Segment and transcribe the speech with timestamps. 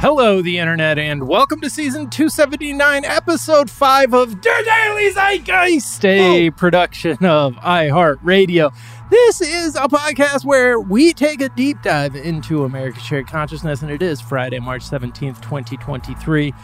[0.00, 6.50] Hello, the internet, and welcome to season 279, episode 5 of Der Daily Zeitgeist, a
[6.50, 8.72] production of iHeartRadio.
[9.10, 13.90] This is a podcast where we take a deep dive into America's shared consciousness, and
[13.90, 16.54] it is Friday, March 17th, 2023.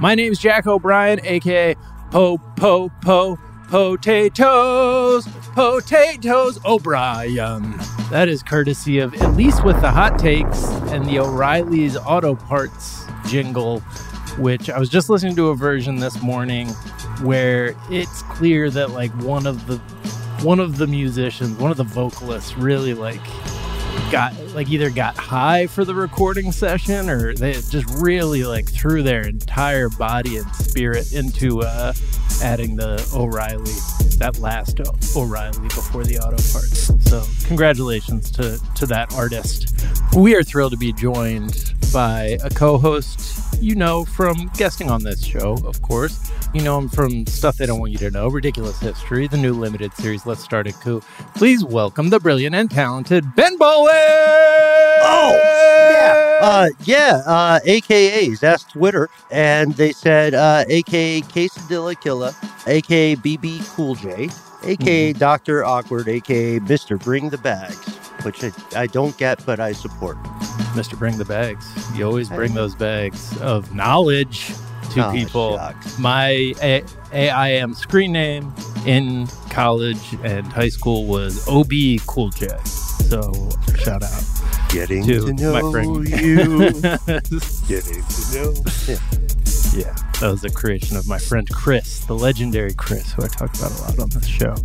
[0.00, 1.74] My name is Jack O'Brien, aka
[2.10, 7.76] Po Po Po Potatoes, Potatoes O'Brien.
[8.10, 13.04] That is courtesy of At least with the Hot Takes and the O'Reilly's Auto Parts
[13.26, 13.80] jingle,
[14.38, 16.68] which I was just listening to a version this morning
[17.20, 19.76] where it's clear that like one of the
[20.42, 23.20] one of the musicians, one of the vocalists really like
[24.10, 29.02] got like either got high for the recording session or they just really like threw
[29.02, 31.92] their entire body and spirit into uh
[32.42, 33.72] adding the O'Reilly,
[34.18, 34.80] that last
[35.16, 36.92] O'Reilly before the auto parts.
[37.08, 39.74] So congratulations to to that artist.
[40.16, 45.24] We are thrilled to be joined by a co-host you know from guesting on this
[45.24, 46.30] show, of course.
[46.54, 49.52] You know him from Stuff They Don't Want You to Know, Ridiculous History, the new
[49.52, 51.02] limited series Let's Start a Coup.
[51.34, 53.92] Please welcome the brilliant and talented Ben Bowlin!
[55.00, 55.40] Oh,
[55.90, 56.38] yeah.
[56.40, 58.40] Uh, yeah, uh, AKAs.
[58.40, 59.08] That's Twitter.
[59.30, 61.94] And they said uh, AKA Quesadilla
[62.66, 64.28] AKA BB Cool J,
[64.64, 65.18] AKA Mm-hmm.
[65.18, 65.64] Dr.
[65.64, 66.98] Awkward, AKA Mr.
[67.02, 67.76] Bring the Bags,
[68.22, 70.16] which I, I don't get, but I support.
[70.74, 70.98] Mr.
[70.98, 71.66] Bring the Bags.
[71.96, 74.48] You always bring those bags of knowledge
[74.92, 75.56] to Oh, people.
[75.56, 75.98] shucks.
[75.98, 78.52] My A- AIM screen name
[78.86, 81.72] in college and high school was OB
[82.06, 82.48] Cool J.
[82.64, 83.32] So
[83.78, 84.24] shout out.
[84.70, 86.06] Getting To to, know my friend.
[86.08, 86.70] you.
[87.66, 89.27] Getting to know.
[89.78, 93.56] Yeah, that was a creation of my friend Chris, the legendary Chris, who I talk
[93.56, 94.56] about a lot on this show.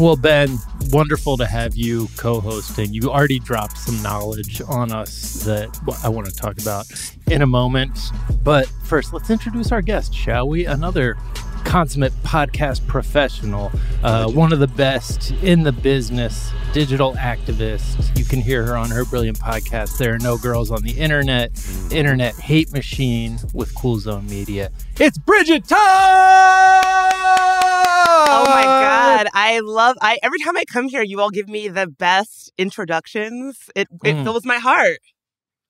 [0.00, 0.58] Well, Ben,
[0.90, 2.92] wonderful to have you co hosting.
[2.92, 6.86] You already dropped some knowledge on us that I want to talk about
[7.30, 7.96] in a moment.
[8.42, 10.66] But first, let's introduce our guest, shall we?
[10.66, 11.16] Another
[11.66, 13.72] consummate podcast professional,
[14.04, 18.16] uh, one of the best in the business, digital activist.
[18.16, 21.50] You can hear her on her brilliant podcast, There Are No Girls on the Internet,
[21.90, 24.70] Internet Hate Machine with Cool Zone Media.
[25.00, 25.78] It's Bridget Todd!
[28.28, 31.68] Oh my god, I love I every time I come here you all give me
[31.68, 33.58] the best introductions.
[33.74, 34.24] It it Mm.
[34.24, 34.98] fills my heart.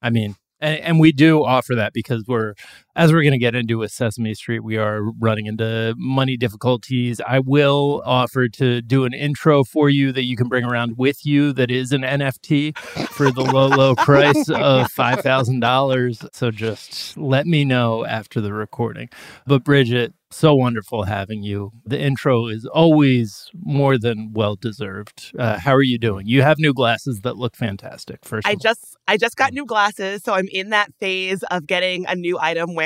[0.03, 2.55] I mean, and, and we do offer that because we're
[2.97, 7.21] as we're going to get into with Sesame Street, we are running into money difficulties.
[7.27, 11.27] I will offer to do an intro for you that you can bring around with
[11.27, 12.77] you that is an NFT
[13.11, 16.35] for the low, low price of $5,000.
[16.35, 19.11] So just let me know after the recording.
[19.47, 21.73] But Bridget, so wonderful having you.
[21.85, 25.33] The intro is always more than well deserved.
[25.39, 26.27] Uh, how are you doing?
[26.27, 28.25] You have new glasses that look fantastic.
[28.25, 32.07] First, I just I just got new glasses, so I'm in that phase of getting
[32.07, 32.86] a new item where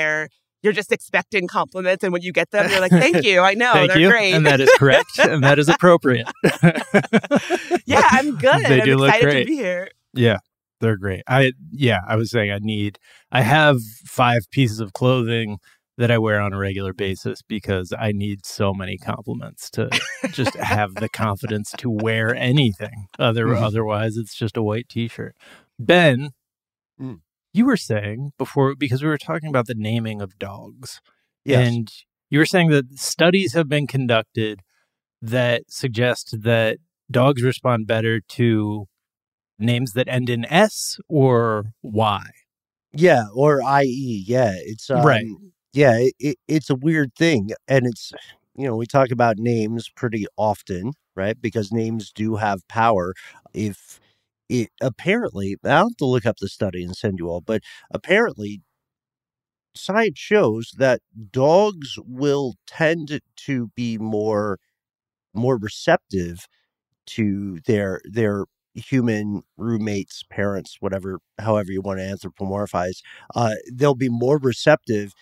[0.63, 3.73] you're just expecting compliments, and when you get them, you're like, "Thank you, I know
[3.73, 4.09] Thank they're you.
[4.09, 6.27] great." and that is correct, and that is appropriate.
[7.85, 8.63] yeah, I'm good.
[8.65, 9.43] They I'm do look great.
[9.43, 9.89] to be here.
[10.13, 10.37] Yeah,
[10.79, 11.23] they're great.
[11.27, 12.99] I yeah, I was saying I need
[13.31, 15.57] I have five pieces of clothing
[15.97, 19.89] that I wear on a regular basis because I need so many compliments to
[20.31, 23.07] just have the confidence to wear anything.
[23.19, 23.61] Other Mhm.
[23.61, 25.35] otherwise it's just a white t-shirt.
[25.79, 26.29] Ben,
[26.99, 27.19] Mm.
[27.53, 31.01] You were saying before because we were talking about the naming of dogs.
[31.43, 31.67] Yes.
[31.67, 31.91] And
[32.29, 34.61] you were saying that studies have been conducted
[35.21, 36.77] that suggest that
[37.09, 38.87] dogs respond better to
[39.59, 42.23] names that end in S or Y.
[42.93, 44.25] Yeah, or IE.
[44.27, 45.25] Yeah, it's um, Right.
[45.73, 48.11] Yeah, it, it, it's a weird thing, and it's
[48.55, 51.39] you know we talk about names pretty often, right?
[51.39, 53.13] Because names do have power.
[53.53, 54.00] If
[54.51, 57.63] it apparently, I'll have to look up the study and send you all, but
[57.93, 58.61] apparently,
[59.75, 61.01] science shows that
[61.31, 64.59] dogs will tend to be more
[65.33, 66.47] more receptive
[67.07, 68.45] to their their
[68.75, 73.01] human roommates, parents, whatever, however you want to anthropomorphize,
[73.35, 75.13] uh, they'll be more receptive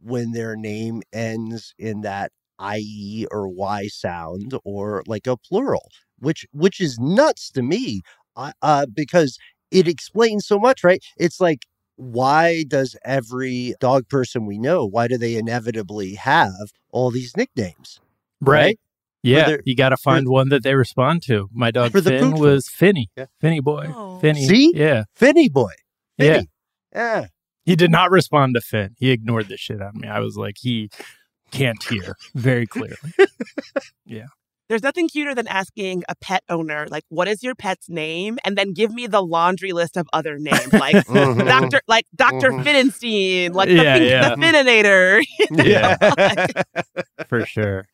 [0.00, 5.88] when their name ends in that IE or Y sound or like a plural,
[6.18, 8.02] which which is nuts to me,
[8.38, 9.36] uh, uh, because
[9.70, 11.02] it explains so much, right?
[11.18, 16.52] It's like why does every dog person we know why do they inevitably have
[16.92, 18.00] all these nicknames
[18.40, 18.78] right?
[19.24, 21.48] Yeah, their- you got to find one that they respond to.
[21.52, 23.10] My dog For Finn pooch was Finny.
[23.16, 23.26] Yeah.
[23.40, 23.92] Finny boy.
[23.92, 24.20] Oh.
[24.20, 24.46] Finny.
[24.46, 24.72] See?
[24.76, 25.04] Yeah.
[25.16, 25.72] Finny boy
[26.18, 26.34] Yeah.
[26.34, 26.48] Finny.
[26.94, 27.26] yeah
[27.64, 28.94] He did not respond to Finn.
[28.96, 30.06] He ignored the shit out of me.
[30.06, 30.90] I was like, he
[31.50, 32.96] can't hear very clearly.
[34.68, 38.56] There's nothing cuter than asking a pet owner, like, "What is your pet's name?" and
[38.56, 41.46] then give me the laundry list of other names, like Mhm.
[41.46, 42.64] Doctor, like Doctor Mhm.
[42.64, 44.28] Finnenstein, like the, Yeah, fin- yeah.
[44.28, 45.24] the Finninator.
[45.50, 46.62] Yeah.
[47.28, 47.86] for sure.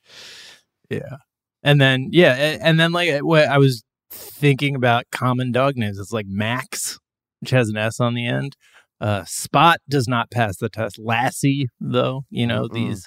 [0.91, 1.17] Yeah.
[1.63, 2.59] And then, yeah.
[2.61, 5.99] And then, like, what I was thinking about common dog names.
[5.99, 6.99] It's like Max,
[7.41, 8.57] which has an S on the end.
[9.01, 10.99] Uh, Spot does not pass the test.
[10.99, 12.75] Lassie, though, you know, Mm-mm.
[12.75, 13.07] these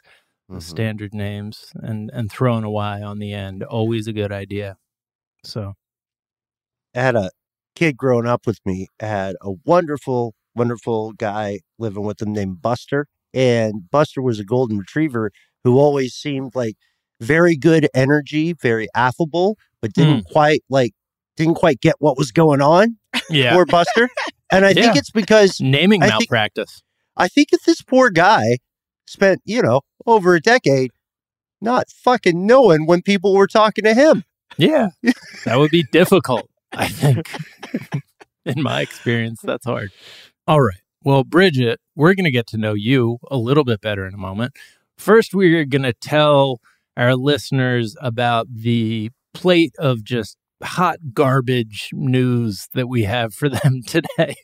[0.49, 0.61] Mhm.
[0.61, 4.77] standard names and, and throwing a Y on the end, always a good idea.
[5.43, 5.73] So,
[6.95, 7.31] I had a
[7.75, 13.07] kid growing up with me, had a wonderful, wonderful guy living with him named Buster.
[13.33, 15.31] And Buster was a golden retriever
[15.63, 16.75] who always seemed like
[17.19, 20.93] very good energy, very affable, but didn't quite like
[21.35, 22.97] didn't quite get what was going on
[23.29, 23.53] yeah.
[23.53, 24.09] for Buster.
[24.51, 26.81] And I think it's because Naming I think- malpractice.
[27.15, 28.57] I think that this poor guy
[29.07, 30.91] spent, you know, over a decade
[31.61, 34.23] not fucking knowing when people were talking to him.
[34.57, 34.89] Yeah.
[35.45, 37.29] that would be difficult, I think.
[38.45, 39.91] In my experience, that's hard.
[40.47, 40.79] All right.
[41.03, 44.17] Well, Bridget, we're going to get to know you a little bit better in a
[44.17, 44.53] moment.
[44.97, 46.59] First, we're going to tell
[46.95, 53.81] our listeners about the plate of just hot garbage news that we have for them
[53.85, 54.35] today.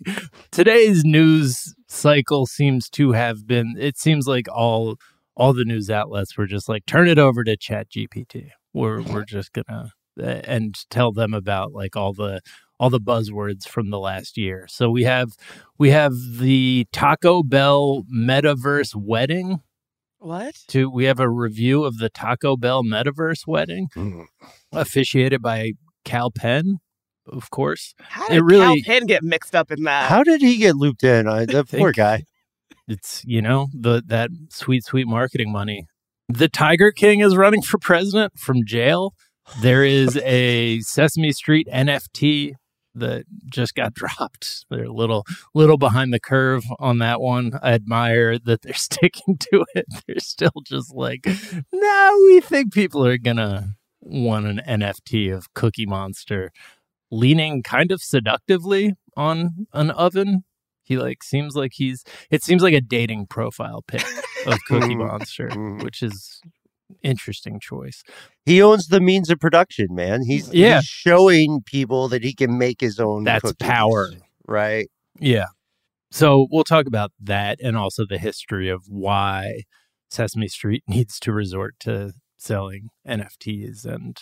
[0.51, 4.97] Today's news cycle seems to have been it seems like all
[5.35, 8.49] all the news outlets were just like turn it over to Chat GPT.
[8.73, 12.41] We're we're just going to uh, and tell them about like all the
[12.79, 14.67] all the buzzwords from the last year.
[14.69, 15.29] So we have
[15.77, 19.61] we have the Taco Bell metaverse wedding.
[20.19, 20.55] What?
[20.69, 23.89] To we have a review of the Taco Bell metaverse wedding,
[24.71, 25.73] officiated by
[26.03, 26.79] Kal Penn,
[27.27, 27.93] of course.
[27.99, 30.09] How It did really- Kal Penn get mixed up in that?
[30.09, 31.27] How did he get looped in?
[31.27, 32.23] I, the poor guy.
[32.87, 35.85] It's you know the that sweet sweet marketing money.
[36.27, 39.13] The Tiger King is running for president from jail.
[39.61, 42.53] There is a Sesame Street NFT
[42.95, 44.65] that just got dropped.
[44.69, 47.53] They're a little little behind the curve on that one.
[47.61, 49.85] I admire that they're sticking to it.
[50.05, 51.25] They're still just like,
[51.71, 56.51] no, we think people are gonna want an NFT of Cookie Monster,
[57.11, 60.43] leaning kind of seductively on an oven.
[60.83, 62.03] He like seems like he's.
[62.29, 64.03] It seems like a dating profile pic
[64.45, 65.49] of Cookie Monster,
[65.81, 66.41] which is
[67.01, 68.03] interesting choice.
[68.45, 70.21] He owns the means of production, man.
[70.27, 70.75] He's, Yeah.
[70.79, 73.23] he's showing people that he can make his own.
[73.23, 74.09] That's cookies, power.
[74.47, 74.89] right?
[75.19, 75.45] Yeah.
[76.11, 79.63] So we'll talk about that and also the history of why
[80.11, 82.11] Sesame Street needs to resort to
[82.43, 84.17] selling NFTs and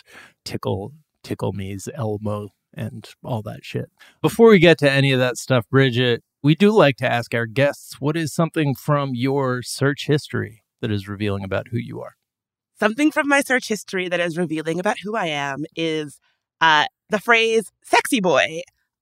[0.45, 3.89] tickle tickle me's Elmo and all that shit.
[4.21, 7.45] Before we get to any of that stuff, Bridget, we do like to ask our
[7.45, 12.13] guests what is something from your search history that is revealing about who you are.
[12.79, 16.19] Something from my search history that is revealing about who I am is
[16.61, 18.61] uh, the phrase "sexy boy."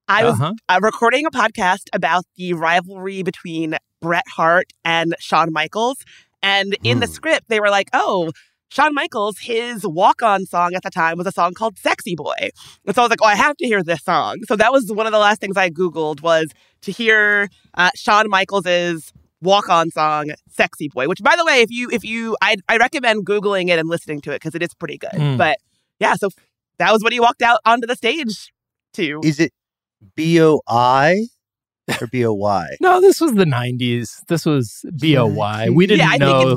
[0.09, 0.53] I was Uh-huh.
[0.67, 5.97] uh, recording a podcast about the rivalry between Bret Hart and Shawn Michaels.
[6.41, 7.11] And in the Hmm.
[7.13, 8.31] script, they were like, oh,
[8.69, 12.51] Shawn Michaels, his walk on song at the time was a song called Sexy Boy.
[12.85, 14.38] And so I was like, oh, I have to hear this song.
[14.47, 16.49] So that was one of the last things I Googled was
[16.81, 19.11] to hear uh, Shawn Michaels's
[19.41, 22.77] walk on song Sexy Boy, which by the way, if you, if you, I, I
[22.77, 25.11] recommend Googling it and listening to it because it is pretty good.
[25.11, 25.38] Mm.
[25.38, 25.57] But
[25.99, 26.29] yeah, so
[26.77, 28.53] that was what he walked out onto the stage
[28.93, 29.19] to.
[29.23, 29.51] Is it
[30.15, 31.25] B O I
[31.99, 32.67] or B O Y?
[32.81, 34.21] No, this was the 90s.
[34.27, 35.69] This was BOY.
[35.73, 36.55] We didn't Yeah, I think know.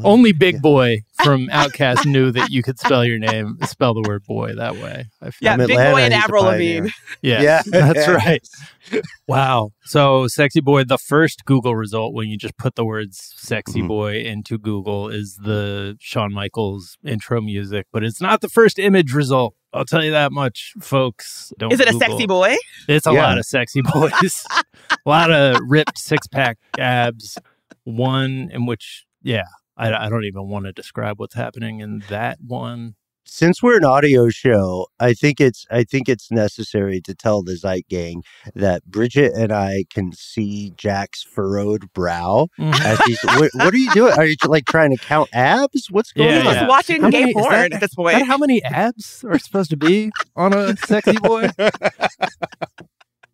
[0.00, 4.02] It's- Only Big Boi from OutKast knew that you could spell your name, spell the
[4.06, 5.06] word boy that way.
[5.22, 5.46] I feel.
[5.46, 6.44] Yeah, From Big Atlanta, Boy and he's a Avril.
[6.44, 6.88] Lavigne.
[7.22, 7.62] Yeah, Yeah.
[7.66, 8.46] that's right.
[9.28, 9.70] Wow.
[9.84, 13.88] So, Sexy Boy, the first Google result when you just put the words Sexy Mhm.
[13.88, 19.12] Boy into Google is the Shawn Michaels intro music, but it's not the first image
[19.12, 19.54] result.
[19.72, 21.52] I'll tell you that much, folks.
[21.58, 22.56] Don't Is it a sexy boy?
[22.88, 23.22] It's a Yeah.
[23.28, 24.44] lot of sexy boys,
[24.90, 27.38] a lot of ripped six pack abs.
[27.84, 29.44] One in which, yeah,
[29.80, 32.94] I, I don't even want to describe what's happening in that one.
[33.26, 37.56] Since we're an audio show, I think it's I think it's necessary to tell the
[37.56, 38.22] Zeit gang
[38.56, 43.22] that Bridget and I can see Jack's furrowed brow as he's.
[43.22, 44.12] what, what are you doing?
[44.14, 45.88] Are you like trying to count abs?
[45.90, 46.54] What's going Yeah, He's on?
[46.54, 48.26] just watching How gay many- is porn that- at this point.
[48.26, 51.50] how many abs are supposed to be on a sexy boy?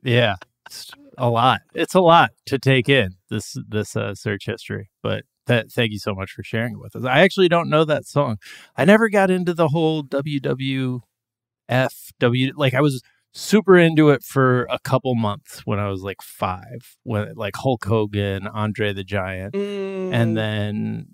[0.02, 0.34] yeah,
[0.66, 1.60] it's a lot.
[1.74, 4.90] It's a lot to take in this this uh, search history.
[5.02, 7.04] But that thank you so much for sharing it with us.
[7.04, 8.36] I actually don't know that song.
[8.76, 11.00] I never got into the whole WWF
[12.20, 16.22] W like I was super into it for a couple months when I was like
[16.22, 16.64] 5
[17.02, 20.12] when like Hulk Hogan, Andre the Giant Mm.
[20.12, 21.06] and then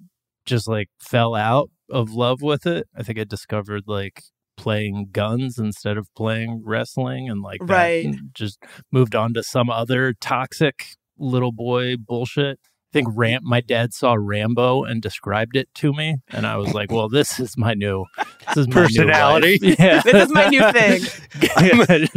[0.46, 2.88] just like fell out of love with it.
[2.96, 4.22] I think I discovered like
[4.56, 8.14] playing guns instead of playing wrestling and like that Right.
[8.32, 8.62] just
[8.92, 12.60] moved on to some other toxic little boy bullshit.
[12.92, 16.74] I think Ram my dad saw Rambo and described it to me and I was
[16.74, 18.04] like, well, this is my new
[18.48, 19.58] this is my Personality?
[19.62, 19.78] life.
[19.80, 20.02] Yeah.
[20.04, 21.00] This is my new thing.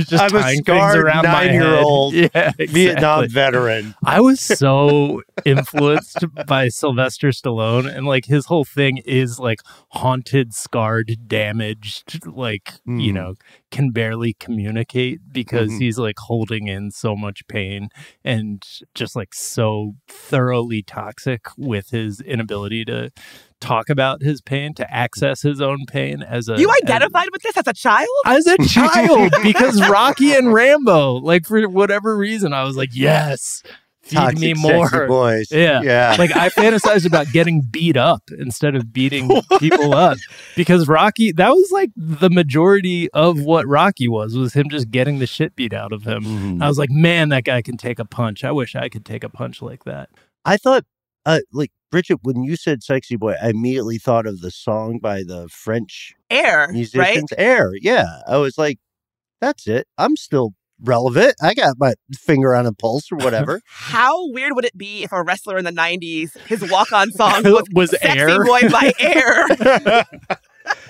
[0.05, 3.95] Just I'm a tying things scarred around my nine-year-old yeah, Vietnam veteran.
[4.03, 10.53] I was so influenced by Sylvester Stallone, and like his whole thing is like haunted,
[10.53, 13.13] scarred, damaged, like, you Mm.
[13.13, 13.33] know,
[13.75, 15.79] can barely communicate because Mhm.
[15.81, 17.89] he's like holding in so much pain
[18.23, 18.63] and
[18.93, 23.11] just like so thoroughly toxic with his inability to
[23.59, 26.57] talk about his pain, to access his own pain as a.
[26.57, 28.07] You as- identified with this as a child?
[28.25, 33.61] as a child because Rocky and Rambo, like for whatever reason, I was like, yes,
[34.05, 35.07] feed Toxic, me sexy more.
[35.07, 35.47] boys.
[35.51, 35.81] Yeah.
[35.81, 36.15] yeah.
[36.17, 40.17] Like I fantasized about getting beat up instead of beating people up
[40.55, 45.19] because Rocky, that was like the majority of what Rocky was, was him just getting
[45.19, 46.23] the shit beat out of him.
[46.23, 46.63] Mhm.
[46.63, 48.43] I was like, man, that guy can take a punch.
[48.43, 50.09] I wish I could take a punch like that.
[50.45, 50.85] I thought,
[51.25, 55.23] uh, like Bridget, when you said "sexy boy," I immediately thought of the song by
[55.23, 56.71] the French Air, right?
[56.73, 57.71] musicians, Air.
[57.81, 58.77] Yeah, I was like,
[59.41, 59.87] "That's it.
[59.97, 61.35] I'm still relevant.
[61.41, 65.11] I got my finger on a pulse or whatever." How weird would it be if
[65.11, 68.43] a wrestler in the 90s, his walk on song was, Was Sexy Air?
[68.45, 69.45] Boy by Air?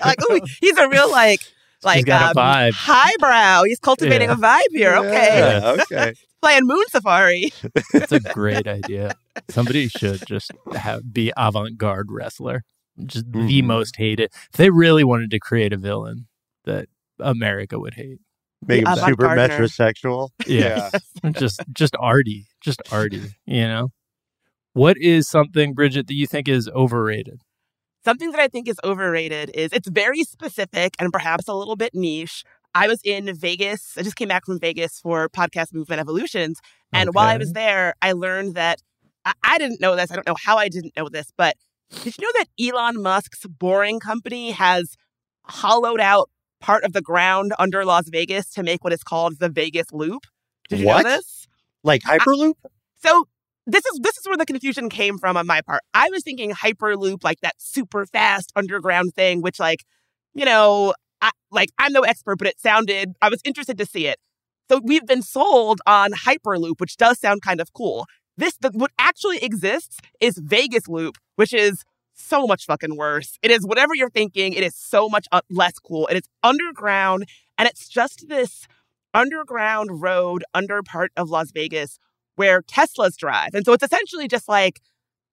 [0.04, 1.40] like, ooh, he's a real, like,
[1.82, 2.72] like got a um, vibe.
[2.74, 3.64] highbrow.
[3.64, 4.34] He's cultivating Yeah.
[4.34, 4.96] a vibe here.
[4.96, 5.38] Okay.
[5.60, 6.14] Yeah, okay.
[6.42, 7.52] Playing Moon Safari.
[7.92, 9.14] That's a great idea.
[9.48, 12.62] Somebody should just have be avant-garde wrestler.
[13.04, 13.64] Just the Mhm.
[13.64, 14.30] most hated.
[14.32, 16.28] If they really wanted to create a villain
[16.64, 16.88] that
[17.20, 18.18] America would hate.
[18.66, 19.48] Make him super Gardner.
[19.48, 20.30] metrosexual.
[20.46, 20.90] Yeah.
[21.32, 22.46] just just arty.
[22.60, 23.90] Just arty, you know?
[24.72, 27.40] What is something, Bridget, that you think is overrated?
[28.04, 31.94] Something that I think is overrated is it's very specific and perhaps a little bit
[31.94, 32.44] niche.
[32.74, 33.94] I was in Vegas.
[33.96, 36.60] I just came back from Vegas for podcast movement evolutions.
[36.92, 38.80] And while I was there, I learned that
[39.24, 40.10] I, I didn't know this.
[40.10, 41.56] I don't know how I didn't know this, but
[42.02, 44.94] did you know that Elon Musk's Boring Company has
[45.44, 46.28] hollowed out
[46.60, 50.22] part of the ground under Las Vegas to make what is called the Vegas Loop?
[50.68, 51.04] Did you What?
[51.04, 51.46] know this?
[51.82, 52.54] Like Hyperloop.
[53.02, 53.26] So
[53.66, 55.82] this is this is where the confusion came from on my part.
[55.94, 59.84] I was thinking Hyperloop, like that super fast underground thing, which like,
[60.34, 63.14] you know, I, like I'm no expert, but it sounded.
[63.22, 64.18] I was interested to see it.
[64.68, 68.06] So we've been sold on Hyperloop, which does sound kind of cool.
[68.36, 71.84] This, the, what actually exists is Vegas Loop, which is
[72.16, 73.38] so much fucking worse.
[73.42, 74.52] It is whatever you're thinking.
[74.52, 76.06] It is so much uh, less cool.
[76.08, 77.26] It's underground,
[77.58, 78.66] and it's just this
[79.14, 81.98] underground road under part of Las Vegas
[82.36, 83.54] where Teslas drive.
[83.54, 84.80] And so it's essentially just like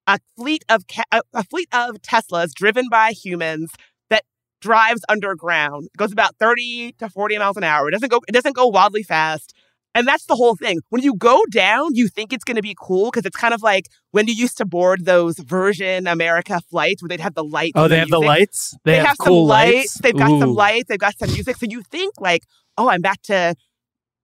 [0.08, 3.72] a fleet of ca- a fleet of Teslas driven by humans
[4.10, 4.24] that
[4.62, 5.88] drives underground.
[5.94, 7.88] It goes about 30 to 40 miles an hour.
[7.88, 9.54] It doesn't go it doesn't go wildly fast.
[9.96, 10.80] And that's the whole thing.
[10.90, 13.62] When you go down, you think it's going to be cool because it's kind of
[13.62, 17.74] like when you used to board those Virgin America flights where they'd have the lights.
[17.76, 18.76] Oh, they have the lights.
[18.86, 19.94] They, have, cool some lights.
[20.00, 20.88] They've got some lights.
[20.90, 21.58] They've got some music.
[21.58, 22.44] So you think like,
[22.78, 23.56] oh, I'm about to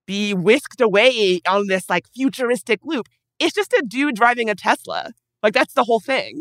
[0.06, 3.06] be whisked away on this like futuristic loop.
[3.38, 5.12] It's just a dude driving a Tesla.
[5.42, 6.40] Like that's the whole thing.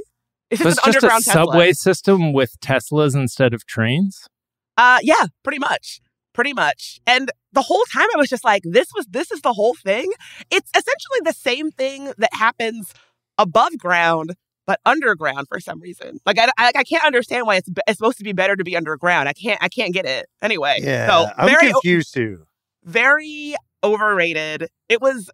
[0.49, 1.45] It's So just it's an just a underground Tesla.
[1.45, 4.27] subway system with Teslas instead of trains.
[4.75, 5.99] Uh, yeah, pretty much,
[6.33, 6.99] pretty much.
[7.05, 10.11] And the whole time I was just like, this was this is the whole thing.
[10.51, 12.93] It's essentially the same thing that happens
[13.37, 14.35] above ground
[14.67, 16.19] but underground for some reason.
[16.27, 18.77] Like I, I, I can't understand why it's, it's supposed to be better to be
[18.77, 19.27] underground.
[19.27, 20.27] I can't I can't get it.
[20.43, 22.45] Anyway, Yeah, so I'm very confused too.
[22.83, 24.67] very overrated.
[24.87, 25.31] It was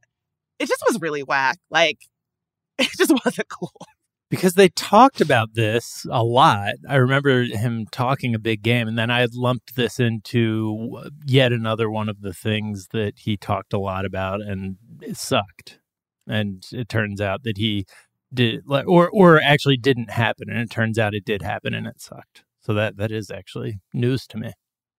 [0.58, 1.58] it just was really whack.
[1.70, 1.98] Like
[2.80, 3.74] it just wasn't cool.
[4.30, 6.76] Because they talked about this a lot.
[6.90, 11.10] I remember him talking a big game, and then I had lumped this into uh,
[11.26, 15.80] yet another one of the things that he talked a lot about, and it sucked.
[16.28, 17.86] And it turns out that he
[18.34, 22.02] did, or or actually didn't happen, and it turns out it did happen, and it
[22.02, 22.44] sucked.
[22.62, 24.54] So that that is actually news to me.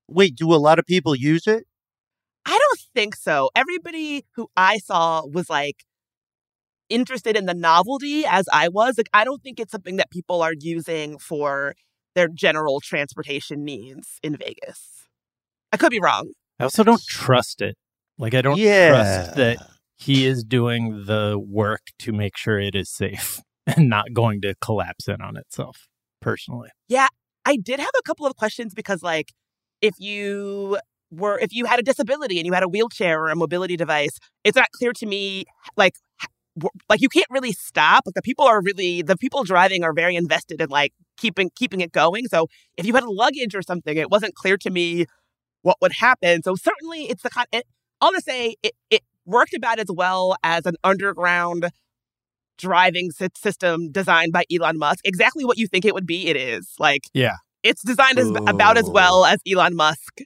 [0.09, 1.65] Wait, do a lot of people use it?
[2.45, 3.51] I don't think so.
[3.57, 5.85] Everybody who I saw was like
[6.89, 8.97] interested in the novelty as I was.
[8.97, 11.75] Like I don't think it's something that people are using for
[12.15, 15.07] their general transportation needs in Vegas.
[15.73, 16.33] I could be wrong.
[16.59, 17.77] I also don't trust it.
[18.19, 18.89] Like I don't yeah.
[18.91, 19.59] trust that
[19.99, 24.55] he is doing the work to make sure it is safe and not going to
[24.61, 25.89] collapse in on itself.
[26.21, 27.09] Personally, Yeah.
[27.45, 29.33] I did have a couple of questions because like
[29.81, 30.79] if you
[31.13, 34.19] were if you had a disability and you had a wheelchair or a mobility device,
[34.43, 35.45] it's not clear to me
[35.77, 36.35] like h- w-
[36.89, 38.05] like you can't really stop.
[38.07, 41.81] Like the people are really the people driving are very invested in like keeping keeping
[41.81, 42.27] it going.
[42.29, 45.07] So if you had luggage or something, it wasn't clear to me
[45.63, 46.43] what would happen.
[46.43, 47.47] So certainly it's the kind.
[47.53, 47.65] It,
[48.01, 51.71] I'll just say it it worked about as well as an underground
[52.59, 55.01] driving sy- system designed by Elon Musk.
[55.05, 56.73] Exactly what you think it would be, it is.
[56.79, 57.37] Like Yeah.
[57.63, 60.21] it's designed as about as well as Elon Musk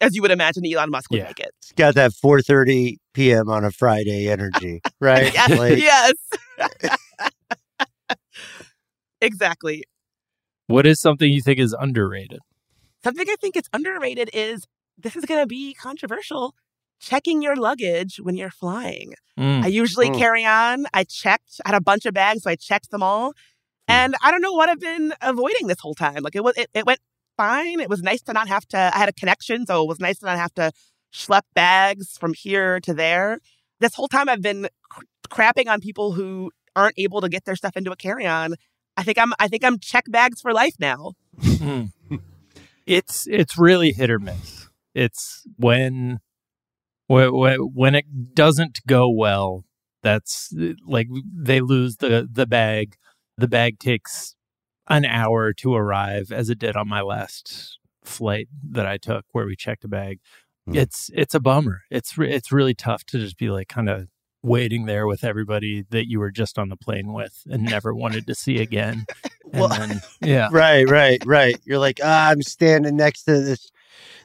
[0.00, 1.24] as you would imagine Elon Musk would Yeah.
[1.24, 1.50] make it.
[1.58, 3.48] It's got that 4:30 p.m.
[3.48, 5.32] on a Friday energy, right?
[5.34, 5.50] Yes.
[5.58, 6.12] Like, yes.
[9.20, 9.84] exactly.
[10.66, 12.38] what is something you think is underrated?
[13.04, 14.64] Something I think is underrated is
[14.96, 16.54] this is going to be controversial.
[17.00, 19.14] Checking your luggage when you're flying.
[19.38, 19.64] Mm.
[19.64, 20.18] I usually Mm.
[20.18, 20.86] carry on.
[20.94, 21.60] I checked.
[21.64, 23.32] I had a bunch of bags, so I checked them all.
[23.88, 26.22] And I don't know what I've been avoiding this whole time.
[26.22, 27.00] Like it was, it, it went
[27.36, 27.80] fine.
[27.80, 28.78] It was nice to not have to.
[28.78, 30.72] I had a connection, so it was nice to not have to
[31.12, 33.38] schlep bags from here to there.
[33.80, 37.56] This whole time, I've been cr- crapping on people who aren't able to get their
[37.56, 38.54] stuff into a carry-on.
[38.96, 39.32] I think I'm.
[39.38, 41.12] I think I'm check bags for life now.
[41.40, 41.92] Mm.
[42.86, 44.68] it's it's really hit or miss.
[44.94, 46.20] It's when
[47.06, 49.64] when when it doesn't go well.
[50.02, 50.52] That's
[50.84, 52.96] like they lose the the bag.
[53.38, 54.34] The bag takes
[54.88, 59.46] an hour to arrive, as it did on my last flight that I took, where
[59.46, 60.18] we checked a bag.
[60.66, 60.76] Hmm.
[60.76, 61.82] It's it's a bummer.
[61.90, 64.08] It's re- it's really tough to just be like kind of
[64.44, 68.26] waiting there with everybody that you were just on the plane with and never wanted
[68.26, 69.06] to see again.
[69.52, 70.48] And Well- then, yeah.
[70.50, 71.60] right, right, right.
[71.66, 73.70] You're like, ah, I'm standing next to this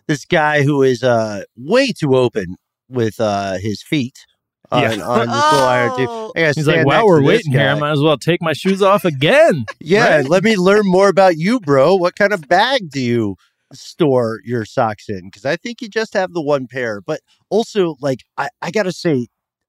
[0.08, 2.56] this guy who is uh way too open
[2.88, 4.26] with uh his feet
[4.71, 5.06] on, Yeah.
[5.08, 6.06] on this little iron too.
[6.10, 6.32] Oh.
[6.36, 7.69] I gotta He's like, while we're to this waiting here.
[7.69, 10.27] I might as well take my shoes off again." Yeah, Right?
[10.30, 11.95] let me learn more about you, bro.
[11.95, 13.36] What kind of bag do you
[13.73, 15.25] store your socks in?
[15.25, 17.01] Because I think you just have the one pair.
[17.01, 19.27] But also, like, I, I gotta say,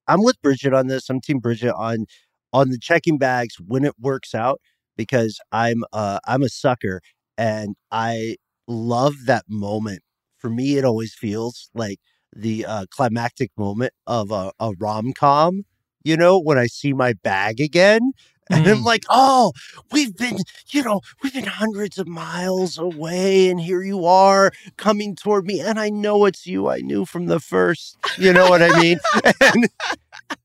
[0.08, 1.08] I'm with Bridget on this.
[1.10, 2.06] I'm Team Bridget on
[2.52, 4.60] on the checking bags when it works out
[4.96, 7.00] because I'm uh I'm a sucker
[7.36, 10.00] and I love that moment.
[10.38, 11.98] For me, it always feels like
[12.34, 15.64] the uh, climactic moment of a, a rom com.
[16.04, 18.12] You know, when I see my bag again,
[18.50, 18.84] and I'm Mm.
[18.84, 19.52] like, oh,
[19.92, 20.38] we've been,
[20.70, 25.60] you know, we've been hundreds of miles away, and here you are coming toward me,
[25.60, 26.68] and I know it's you.
[26.68, 27.96] I knew from the first.
[28.18, 28.98] You know what I mean?
[29.40, 29.68] and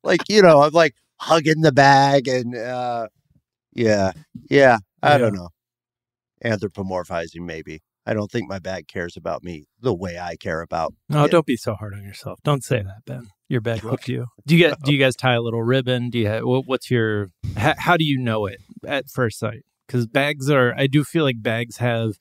[0.04, 3.08] like, you know, I'm like hugging the bag, and uh,
[3.74, 4.12] yeah,
[4.50, 5.50] yeah, I don't know,
[6.44, 7.82] anthropomorphizing maybe.
[8.06, 10.94] I don't think my bag cares about me the way I care about.
[11.10, 11.32] No, it.
[11.32, 12.40] don't be so hard on yourself.
[12.44, 13.30] Don't say that, Ben.
[13.48, 14.28] Your bag loves you.
[14.46, 16.10] Do you guys do you guys tie a little ribbon?
[16.10, 19.64] Do you have, what's your how, how do you know it at first sight?
[19.88, 22.14] Because bags are I do feel like bags have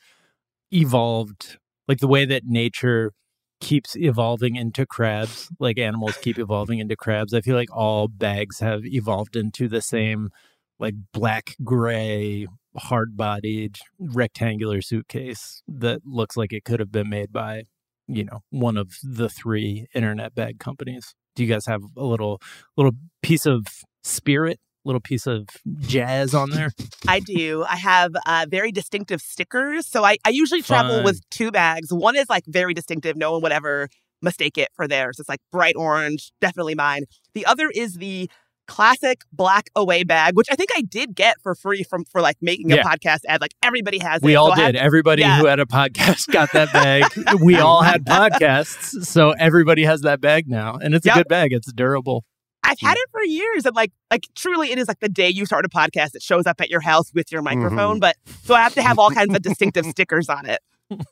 [0.71, 3.13] evolved like the way that nature
[3.61, 7.35] keeps evolving into crabs, like animals keep evolving into crabs.
[7.35, 10.31] I feel like all bags have evolved into the same
[10.79, 17.33] like black gray hard bodied rectangular suitcase that looks like it could have been made
[17.33, 17.65] by,
[18.07, 21.15] you know, one of the three internet bag companies.
[21.35, 22.41] Do you guys have a little
[22.77, 23.67] little piece of
[24.03, 25.49] spirit, little piece of
[25.81, 26.73] jazz on there?
[27.09, 27.65] I do.
[27.69, 29.87] I have uh, very distinctive stickers.
[29.87, 31.05] So I, I usually travel Fun.
[31.05, 31.93] with two bags.
[31.93, 33.17] One is like very distinctive.
[33.17, 33.89] No one would ever
[34.23, 35.19] mistake it for theirs.
[35.19, 37.05] It's like bright orange, definitely mine.
[37.35, 38.31] The other is the
[38.73, 42.39] classic black away bag, which I think I did get for free from for like
[42.41, 42.83] making a Yeah.
[42.83, 43.41] podcast ad.
[43.41, 44.37] Like everybody has We it.
[44.37, 44.81] all So I had- did.
[44.81, 45.39] Everybody yeah.
[45.39, 47.05] who had a podcast got that bag.
[47.43, 51.15] we all had podcasts, so everybody has that bag now, and it's Yep.
[51.15, 51.53] a good bag.
[51.53, 52.25] It's durable.
[52.65, 53.67] I've had it for years.
[53.67, 56.47] And like like truly it is like the day you start a podcast, it shows
[56.47, 58.01] up at your house with your microphone.
[58.01, 60.61] But so I have to have all kinds of distinctive stickers on it.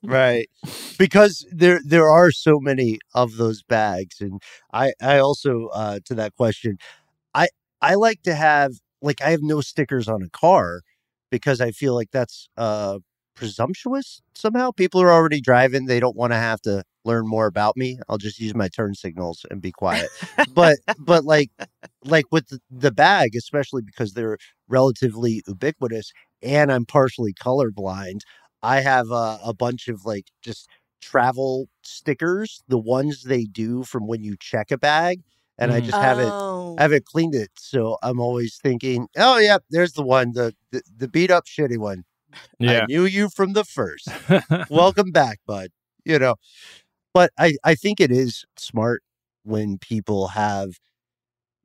[0.04, 0.48] right
[0.98, 4.42] because there there are so many of those bags and
[4.74, 6.76] i i also uh to that question
[7.34, 7.48] i
[7.80, 10.82] i like to have like i have no stickers on a car
[11.30, 12.98] because i feel like that's uh
[13.40, 14.70] presumptuous somehow.
[14.70, 17.98] People are already driving they don't want to have to learn more about me.
[18.08, 20.10] I'll just use my turn signals and be quiet.
[20.54, 21.50] But but like
[22.04, 24.36] like with the, bag especially because they're
[24.68, 26.12] relatively ubiquitous
[26.42, 28.20] and i'm partially colorblind
[28.62, 30.68] I have a, a bunch of like just
[31.00, 35.22] travel stickers, the ones they do from when you check a bag,
[35.60, 35.84] and I Mhm.
[35.84, 36.76] just haven't Oh.
[36.78, 37.50] Haven't cleaned it.
[37.58, 41.78] So I'm always thinking, oh yeah, there's the one, the the, the beat up shitty
[41.78, 42.04] one.
[42.58, 42.82] Yeah.
[42.82, 44.08] I knew you from the first.
[44.70, 45.70] Welcome back, bud.
[46.04, 46.36] You know,
[47.12, 49.02] but I I think it is smart
[49.44, 50.78] when people have.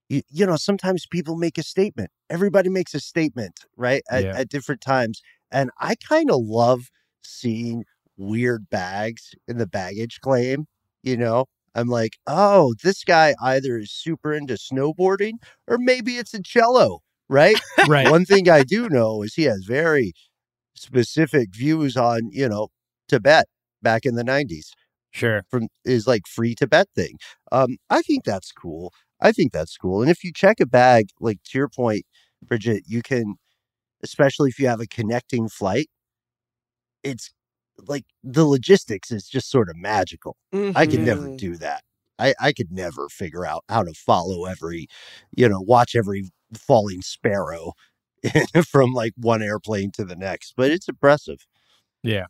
[0.10, 2.12] You, you know, sometimes people make a statement.
[2.30, 4.04] Everybody makes a statement, right?
[4.12, 4.38] At, Yeah.
[4.38, 5.22] at different times.
[5.52, 6.90] And I kind of love
[7.24, 7.86] seeing
[8.18, 10.68] weird bags in the baggage claim.
[11.02, 15.34] You know, I'm like, oh, this guy either is super into snowboarding
[15.68, 17.60] or maybe it's a cello, right?
[17.88, 18.10] right.
[18.10, 20.14] One thing I do know is he has very
[20.76, 22.70] specific views on, you know,
[23.10, 23.48] Tibet
[23.82, 24.74] back in the 90s
[25.12, 25.44] Sure.
[25.50, 27.18] from is like free Tibet thing.
[27.52, 28.94] Um, I think that's cool.
[29.22, 30.02] I think that's cool.
[30.02, 32.06] And if you check a bag, like to your point,
[32.44, 33.36] Bridget, you can,
[34.04, 35.90] especially if you have a connecting flight,
[37.04, 37.32] it's
[37.88, 40.38] like the logistics is just sort of magical.
[40.76, 41.38] I could never Mhm.
[41.38, 41.84] do that.
[42.18, 44.88] I, I could never figure out how to follow every,
[45.36, 47.74] you know, watch every falling sparrow
[48.68, 50.54] from like one airplane to the next.
[50.56, 51.46] But it's impressive.
[52.04, 52.26] Yeah.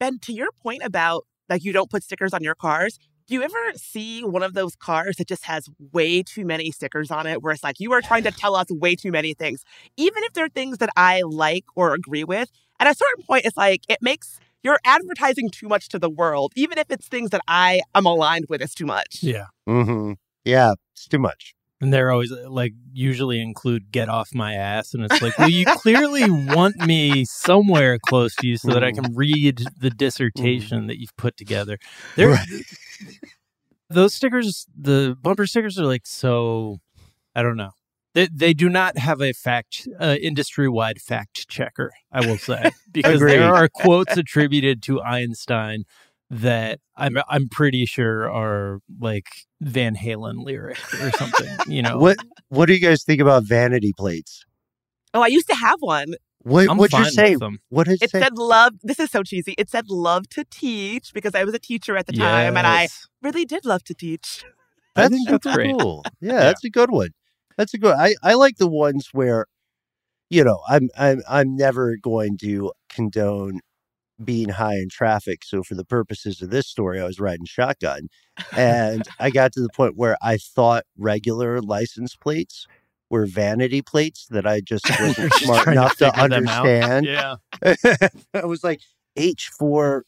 [0.00, 3.42] Ben, to your point about like you don't put stickers on your cars, do you
[3.42, 7.42] ever see one of those cars that just has way too many stickers on it
[7.42, 9.64] where it's like you are trying to tell us way too many things,
[9.96, 12.50] even if they're things that I like or agree with?
[12.80, 16.52] At a certain point, it's like it makes you're advertising too much to the world,
[16.56, 19.18] even if it's things that I am aligned with, it's too much.
[19.20, 19.46] Yeah.
[19.68, 20.14] Mm-hmm.
[20.44, 21.54] Yeah, it's too much.
[21.80, 24.94] And they're always uh, like usually include get off my ass.
[24.94, 28.90] And it's like, well, you clearly want me somewhere close to you so that I
[28.92, 31.78] can read the dissertation that you've put together.
[32.16, 32.48] There Right.
[33.90, 36.78] those stickers, the bumper stickers are like so
[37.34, 37.72] I don't know.
[38.14, 42.70] They, they do not have a fact uh, industry wide fact checker, I will say,
[42.92, 45.84] because there are quotes attributed to Einstein
[46.30, 49.26] that I'm I'm pretty sure are like
[49.60, 51.58] Van Halen lyric or something.
[51.66, 54.44] You know, What What do you guys think about vanity plates?
[55.12, 56.14] Oh, I used to have one.
[56.42, 57.34] What I'm What'd you say?
[57.36, 57.58] them.
[57.68, 58.20] What did it It say?
[58.20, 58.74] said love.
[58.82, 59.54] This is so cheesy.
[59.56, 62.88] It said love to teach because I was a teacher at the time and I
[63.22, 64.44] really did love to teach.
[64.96, 65.70] I That's think that's super great.
[65.70, 66.04] cool.
[66.20, 67.10] Yeah, that's a good one.
[67.56, 67.94] That's a good.
[67.96, 69.46] I I like the ones where,
[70.30, 73.60] you know, I'm I'm I'm never going to condone
[74.22, 75.44] being high in traffic.
[75.44, 78.08] So for the purposes of this story, I was riding shotgun,
[78.56, 82.66] and I got to the point where I thought regular license plates
[83.10, 86.32] were vanity plates that I just wasn't smart to enough to, out.
[86.32, 87.06] understand.
[87.06, 87.36] Yeah.
[88.34, 88.80] I was like
[89.16, 90.04] H four.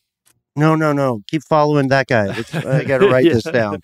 [0.57, 1.21] No, no, no.
[1.29, 2.27] Keep following that guy.
[2.27, 3.81] Let's, I got to write this down.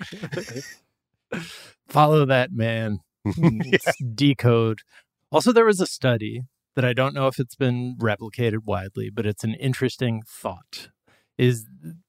[1.88, 3.00] Follow that man.
[3.26, 4.80] Mm, it's decode.
[5.30, 6.42] Also, there was a study
[6.74, 10.88] that I don't know if it's been replicated widely, but it's an interesting thought.
[11.38, 11.66] Is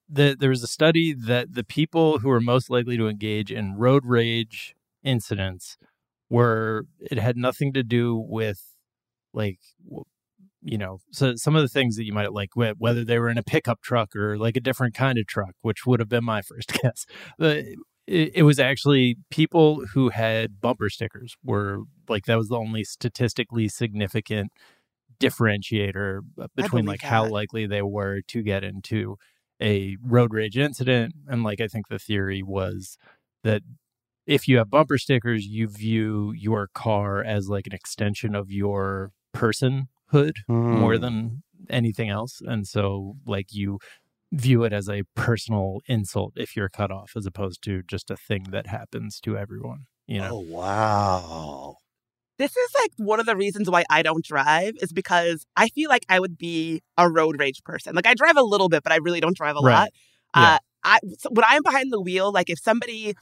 [0.10, 3.76] that there was a study that the people who were most likely to engage in
[3.78, 5.78] road rage incidents
[6.30, 8.62] were it had nothing to do with
[9.34, 9.60] like
[10.63, 13.38] you know, so some of the things that you might like, whether they were in
[13.38, 16.41] a pickup truck or like a different kind of truck, which would have been my
[16.41, 17.06] first guess.
[17.38, 17.65] But
[18.07, 22.83] it, it was actually people who had bumper stickers were like that was the only
[22.83, 24.51] statistically significant
[25.19, 29.17] differentiator uh, between like how likely they were to get into
[29.61, 31.13] a road rage incident.
[31.27, 32.97] And like i think the theory was
[33.43, 33.61] that
[34.25, 39.11] if you have bumper stickers you view your car as like an extension of your
[39.35, 40.33] personhood
[40.71, 41.01] more Hmm.
[41.01, 42.41] than anything else.
[42.45, 43.79] And so like you
[44.33, 48.17] view it as a personal insult if you're cut off as opposed to just a
[48.17, 51.77] thing that happens to everyone you know Oh wow.
[52.39, 55.87] This is like one of the reasons why I don't drive is because I feel
[55.89, 57.95] like I would be a road rage person.
[57.95, 59.75] Like I drive a little bit, but I really don't drive a Right.
[59.75, 59.89] lot.
[60.35, 60.55] Yeah.
[60.55, 63.13] Uh, I so when I'm behind the wheel, like if somebody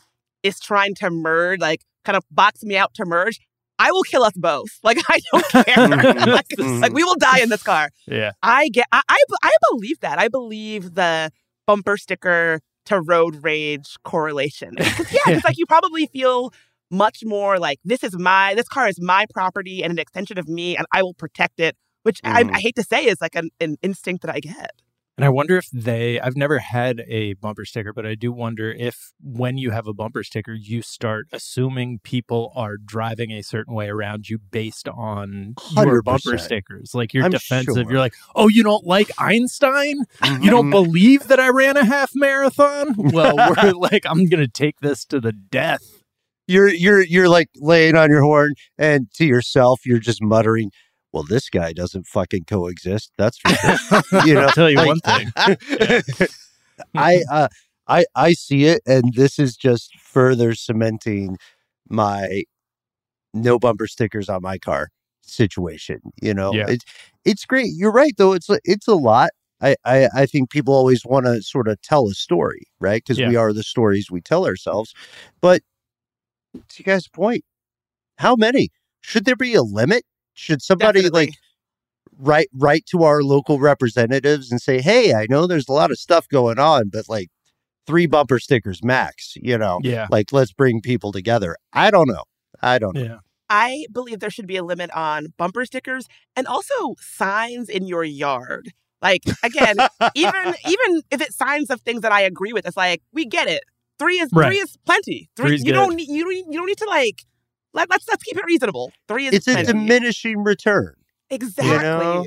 [0.43, 3.39] is trying to merge, like kind of box me out to merge,
[3.87, 4.69] I will kill us both.
[4.83, 5.87] Like I don't care.
[6.37, 7.89] like, like, we will die in this car.
[8.07, 8.87] yeah I get.
[8.91, 10.19] I, I I believe that.
[10.19, 11.31] I believe the
[11.67, 14.71] bumper sticker to road rage correlation.
[14.75, 16.53] 'Cause, yeah, it's like you probably feel
[16.89, 20.47] much more like this is my this car is my property and an extension of
[20.47, 21.75] me, and I will protect it.
[22.03, 22.55] Which I, Mhm.
[22.55, 24.71] I hate to say is like an, an instinct that I get.
[25.21, 28.71] And I wonder if they, I've never had a bumper sticker, but I do wonder
[28.71, 33.75] if when you have a bumper sticker, you start assuming people are driving a certain
[33.75, 36.95] way around you based on your bumper stickers.
[36.95, 37.75] Like you're I'm defensive.
[37.75, 37.91] sure.
[37.91, 40.05] You're like, oh, you don't like Einstein?
[40.41, 40.71] You don't Mhm.
[40.71, 42.95] believe that I ran a half marathon?
[43.13, 45.83] Well, we're like, I'm going to take this to the death.
[46.47, 50.71] you're you're you're like laying on your horn and to yourself you're just muttering
[51.13, 54.87] well this guy doesn't fucking coexist that's for sure you know I'll tell you like-
[54.87, 55.31] one thing.
[56.95, 57.47] i uh
[57.87, 61.37] i i see it and this is just further cementing
[61.89, 62.43] my
[63.33, 64.89] no bumper stickers on my car
[65.21, 66.65] situation you know Yeah.
[66.69, 66.85] it's
[67.25, 69.29] it's great you're right though it's a- it's a lot
[69.63, 72.99] I, I, I think people always want to sort of tell a story, right?
[73.05, 74.91] Because we are the stories we tell ourselves.
[75.39, 75.61] But
[76.55, 77.45] to you guys' point,
[78.17, 78.69] how many?
[79.01, 80.03] Should there be a limit?
[80.41, 81.27] Should somebody Definitely.
[81.27, 81.35] like
[82.17, 85.97] write write to our local representatives and say, "Hey, I know there's a lot of
[85.99, 87.29] stuff going on, but like
[87.87, 90.07] three bumper stickers max, you know, Yeah.
[90.09, 92.23] like let's bring people together." I don't know.
[92.61, 93.01] I don't know.
[93.03, 93.17] Yeah.
[93.49, 98.03] I believe there should be a limit on bumper stickers and also signs in your
[98.03, 98.71] yard.
[99.01, 99.77] Like again,
[100.15, 103.47] even even if it's signs of things that I agree with, it's like we get
[103.47, 103.63] it.
[103.99, 104.47] Three is Right.
[104.47, 105.29] three is plenty.
[105.35, 105.77] Three Three's you good.
[105.79, 107.23] don't need you don't need, you don't need to like
[107.73, 108.91] let, let's let's keep it reasonable.
[109.07, 109.67] Three is It's a plenty.
[109.73, 110.95] diminishing return.
[111.29, 111.77] exactly.
[111.79, 112.25] know?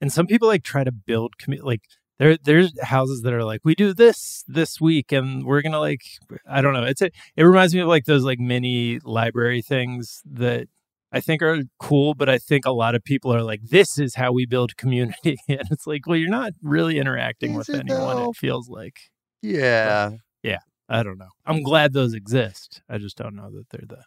[0.00, 1.82] and some people like try to build commu- like
[2.18, 6.00] there there's houses that are like we do this this week and we're gonna like
[6.48, 10.20] i don't know it's a it reminds me of like those like mini library things
[10.24, 10.66] that
[11.12, 14.16] i think are cool but i think a lot of people are like this is
[14.16, 17.80] how we build community and it's like well you're not really interacting Is with it
[17.88, 18.30] anyone though?
[18.30, 18.96] it feels like
[19.40, 20.10] Yeah.
[20.42, 20.58] Yeah.
[20.88, 24.02] i don't know i'm glad those exist i just don't know that they're the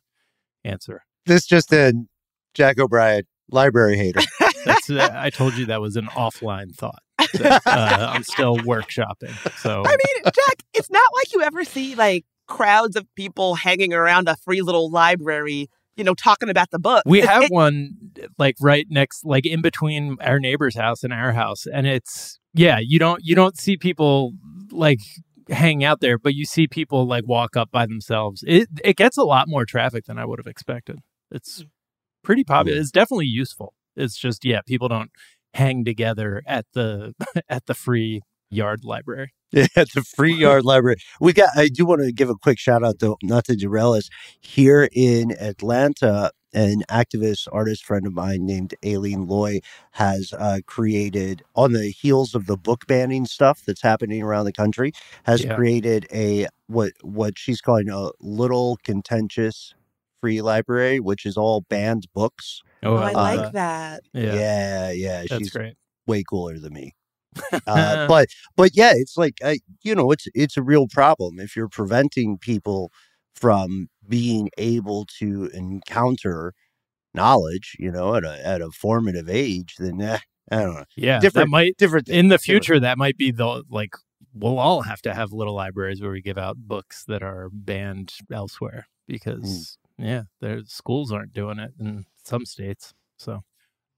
[0.65, 2.07] answer This just in
[2.53, 4.21] Jack O'Brien, library hater.
[4.65, 7.01] that's uh, i told you that was an offline thought
[7.33, 11.95] that, uh, i'm still workshopping so I mean, Jack, it's not like you ever see
[11.95, 16.77] like crowds of people hanging around a free little library, you know, talking about the
[16.79, 17.03] book.
[17.05, 17.91] We It's- have it- one
[18.37, 22.77] like right next, like in between our neighbor's house and our house, and it's yeah.
[22.79, 24.33] You don't you don't see people
[24.71, 24.99] like
[25.49, 28.43] hang out there, but you see people like walk up by themselves.
[28.47, 30.99] It it gets a lot more traffic than I would have expected.
[31.31, 31.67] It's mm.
[32.23, 32.79] pretty popular.
[32.79, 33.73] It's definitely useful.
[33.95, 35.11] It's just yeah, people don't
[35.53, 37.13] hang together at the
[37.49, 39.33] at the free yard library.
[39.51, 40.97] Yeah, at the free yard library.
[41.21, 43.93] We got I do want to give a quick shout out though, not to derail
[43.93, 44.09] us.
[44.41, 49.59] Here in Atlanta, an activist artist friend of mine named Aileen Loy
[49.91, 54.53] has uh, created on the heels of the book banning stuff that's happening around the
[54.53, 54.93] country,
[55.25, 55.55] has Yeah.
[55.55, 59.75] created a what what she's calling a little contentious
[60.21, 62.61] free library, which is all banned books.
[62.83, 64.03] Oh, I like that.
[64.13, 65.75] Yeah, yeah, yeah that's she's great.
[66.07, 66.93] way cooler than me.
[67.67, 71.55] uh, but but yeah, it's like uh, you know, it's it's a real problem if
[71.55, 72.91] you're preventing people
[73.35, 76.53] from being able to encounter
[77.13, 79.75] knowledge, you know, at a at a formative age.
[79.79, 80.19] Then eh,
[80.51, 83.31] I don't know, Yeah, that different might different in the different- future that might be
[83.31, 83.91] the like
[84.33, 88.13] we'll all have to have little libraries where we give out books that are banned
[88.31, 93.41] elsewhere because yeah their schools aren't doing it in some states so.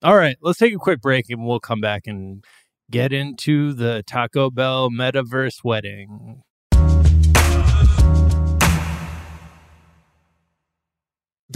[0.04, 2.44] All right let's take a quick break and we'll come back and
[2.92, 6.44] get into the taco bell metaverse wedding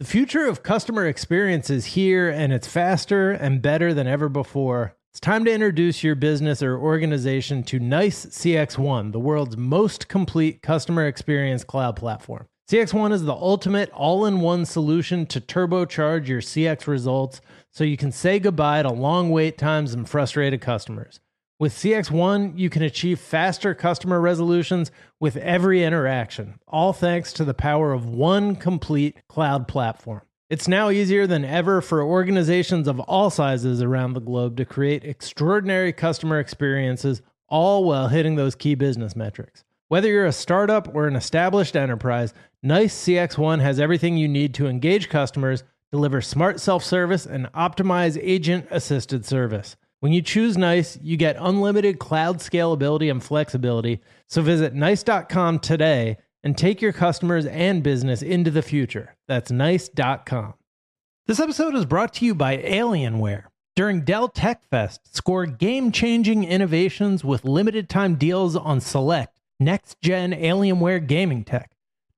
[0.00, 4.94] The future of customer experience is here and it's faster and better than ever before.
[5.10, 10.62] It's time to introduce your business or organization to NICE CX1, the world's most complete
[10.62, 12.46] customer experience cloud platform.
[12.70, 17.40] CX1 is the ultimate all in one solution to turbocharge your CX results
[17.72, 21.18] so you can say goodbye to long wait times and frustrated customers.
[21.60, 27.52] With CX1, you can achieve faster customer resolutions with every interaction, all thanks to the
[27.52, 30.22] power of one complete cloud platform.
[30.48, 35.04] It's now easier than ever for organizations of all sizes around the globe to create
[35.04, 39.64] extraordinary customer experiences, all while hitting those key business metrics.
[39.88, 44.68] Whether you're a startup or an established enterprise, NICE CX1 has everything you need to
[44.68, 49.74] engage customers, deliver smart self service, and optimize agent assisted service.
[50.00, 54.00] When you choose NICE, you get unlimited cloud scalability and flexibility.
[54.26, 59.16] So visit nice.com today and take your customers and business into the future.
[59.26, 60.54] That's nice.com.
[61.26, 63.44] This episode is brought to you by Alienware.
[63.74, 70.00] During Dell Tech Fest, score game changing innovations with limited time deals on select next
[70.00, 71.70] gen Alienware gaming tech.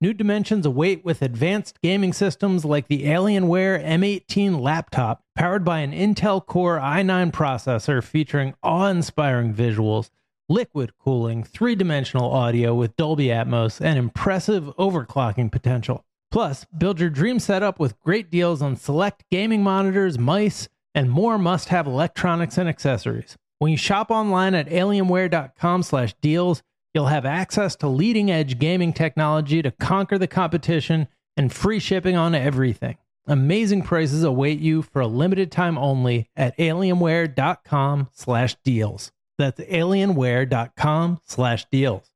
[0.02, 5.92] New dimensions await with advanced gaming systems like the Alienware M18 laptop, powered by an
[5.92, 10.08] Intel Core i9 processor featuring awe inspiring visuals,
[10.48, 16.02] liquid cooling, three dimensional audio with Dolby Atmos, and impressive overclocking potential.
[16.30, 21.36] Plus, build your dream setup with great deals on select gaming monitors, mice, and more
[21.36, 23.36] must have electronics and accessories.
[23.58, 29.70] When you shop online at alienware.com/deals, You'll have access to leading edge gaming technology to
[29.70, 32.96] conquer the competition and free shipping on everything.
[33.26, 39.12] Amazing prices await you for a limited time only at alienware.com slash deals.
[39.38, 42.10] That's alienware.com slash deals.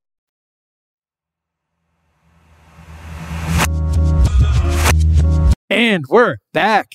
[5.70, 6.92] And we're back.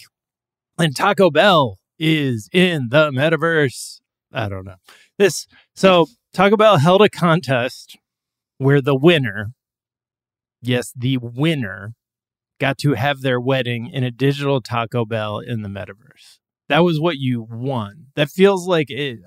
[0.78, 4.02] And Taco Bell is in the metaverse.
[4.32, 4.76] I don't know.
[5.18, 6.08] This so
[6.40, 7.98] Taco Bell held a contest
[8.60, 9.52] where the winner,
[10.62, 11.96] yes, the winner,
[12.62, 16.38] got to have their wedding in a digital Taco Bell in the metaverse.
[16.70, 18.06] That was what you won.
[18.16, 19.18] That feels like a,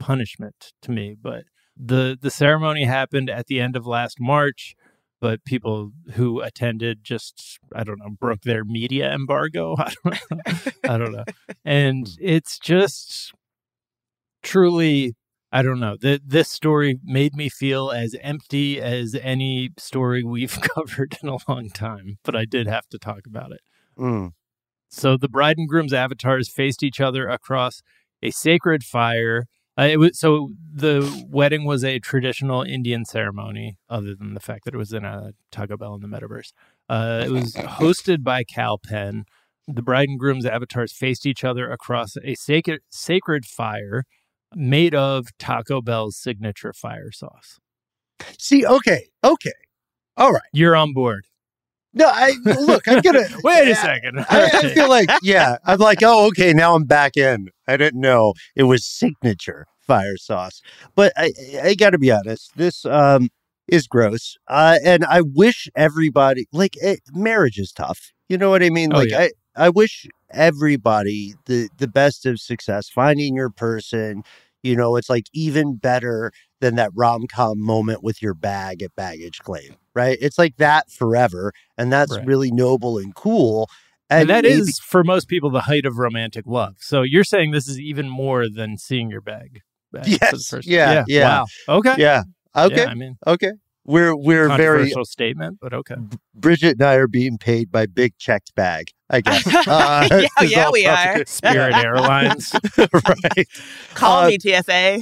[0.00, 1.44] punishment to me, but
[1.76, 4.74] the the ceremony happened at the end of last March,
[5.20, 9.76] but people who attended just I don't know broke their media embargo.
[9.78, 10.72] I don't know.
[10.82, 11.24] I don't know.
[11.64, 13.32] And it's just
[14.42, 15.14] truly
[15.52, 15.96] I don't know.
[16.00, 21.38] The, this story made me feel as empty as any story we've covered in a
[21.48, 23.60] long time, but I did have to talk about it.
[23.98, 24.32] Mm.
[24.88, 27.82] So the bride and groom's avatars faced each other across
[28.22, 29.46] a sacred fire.
[29.78, 34.64] Uh, it was so the wedding was a traditional Indian ceremony, other than the fact
[34.64, 36.52] that it was in a Taco Bell in the metaverse.
[36.88, 39.24] Uh, it was hosted by Kal Penn.
[39.68, 44.04] The bride and groom's avatars faced each other across a sacred sacred fire
[44.54, 47.58] made of Taco Bell's signature fire sauce.
[48.38, 49.52] See, okay, okay,
[50.16, 50.42] all right.
[50.52, 51.26] You're on board.
[51.92, 52.86] No, I look.
[52.86, 54.20] I'm gonna wait a second.
[54.28, 57.48] I, I feel like, yeah, I'm like, oh, okay, now I'm back in.
[57.66, 60.62] I didn't know it was signature fire sauce,
[60.94, 61.32] but I,
[61.62, 62.52] I got to be honest.
[62.56, 63.30] This um
[63.66, 68.12] is gross, uh, and I wish everybody like it, marriage is tough.
[68.28, 68.92] You know what I mean?
[68.92, 69.20] Oh, like, yeah.
[69.20, 74.22] I I wish everybody the the best of success, finding your person.
[74.62, 78.94] You know, it's like even better than that rom com moment with your bag at
[78.94, 80.18] baggage claim, right?
[80.20, 82.26] It's like that forever, and that's Right.
[82.26, 83.68] really noble and cool.
[84.10, 86.74] And, that is maybe- for most people the height of romantic love.
[86.80, 89.60] So you're saying this is even more than seeing your bag.
[89.92, 91.24] bag Yes, first- yeah, yeah.
[91.24, 91.46] Wow.
[91.78, 91.94] Okay.
[91.98, 92.22] yeah.
[92.56, 93.52] Okay, Yeah, I mean, okay.
[93.84, 94.58] we're we're very
[94.90, 95.94] Controversial statement, but okay.
[96.34, 98.86] Bridget and I are being paid by big checked bag.
[99.10, 99.46] I guess.
[99.66, 100.08] Uh,
[100.40, 101.24] Yeah, yeah, we are.
[101.26, 102.52] Spirit Airlines.
[102.78, 103.48] right.
[103.94, 105.00] Call Uh, me TSA.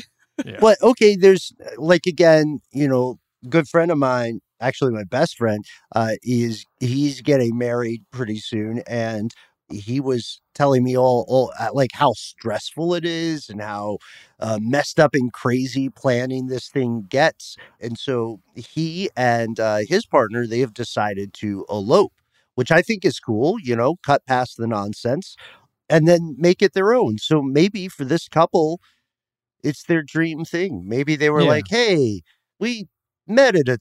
[0.61, 5.65] But okay, there's like again, you know, good friend of mine, actually my best friend,
[5.95, 9.33] uh, is he's getting married pretty soon, and
[9.71, 13.99] he was telling me all, all uh, like how stressful it is and how
[14.41, 17.57] uh, messed up and crazy planning this thing gets.
[17.81, 22.13] And so he and uh, his partner they have decided to elope,
[22.59, 23.57] which I think is cool.
[23.63, 25.37] You know, cut past the nonsense.
[25.91, 27.17] And then make it their own.
[27.17, 28.79] So maybe for this couple,
[29.65, 30.85] it's their dream thing.
[30.87, 31.49] Maybe they were Yeah.
[31.57, 32.21] like, "Hey,
[32.61, 32.89] we
[33.27, 33.79] met at a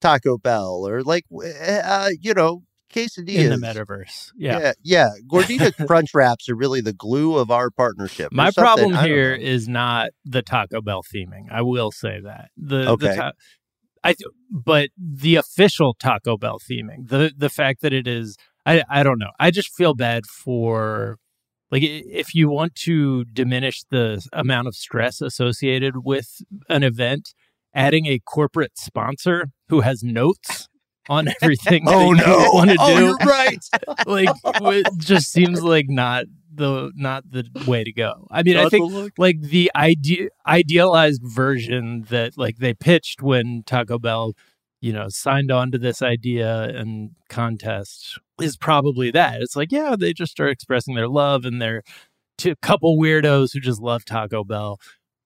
[0.00, 4.30] Taco Bell," or like, uh, you know, quesadillas in the metaverse.
[4.36, 4.58] Yeah.
[4.60, 5.08] Yeah, yeah.
[5.30, 8.32] Gordita Crunch Wraps are really the glue of our partnership.
[8.32, 9.42] My problem here know.
[9.42, 11.50] is not the Taco Bell theming.
[11.50, 12.50] I will say that.
[12.56, 13.08] The, Okay.
[13.08, 13.32] The ta-
[14.04, 14.14] I
[14.50, 18.36] but the official Taco Bell theming, the the fact that it is
[18.66, 19.30] I I don't know.
[19.38, 21.18] I just feel bad for
[21.70, 27.34] like if you want to diminish the amount of stress associated with an event,
[27.74, 30.68] adding a corporate sponsor who has notes
[31.08, 32.24] on everything Oh no!
[32.24, 33.64] you want to oh, do right.
[34.06, 38.26] like it just seems like not the not the way to go.
[38.30, 43.98] I mean, I think like the ide- idealized version that like they pitched when Taco
[43.98, 44.34] Bell,
[44.80, 49.40] you know, signed on to this idea and contest is probably that.
[49.40, 51.82] It's like, yeah, they just are expressing their love and they're
[52.38, 54.78] to a couple weirdos who just love Taco Bell.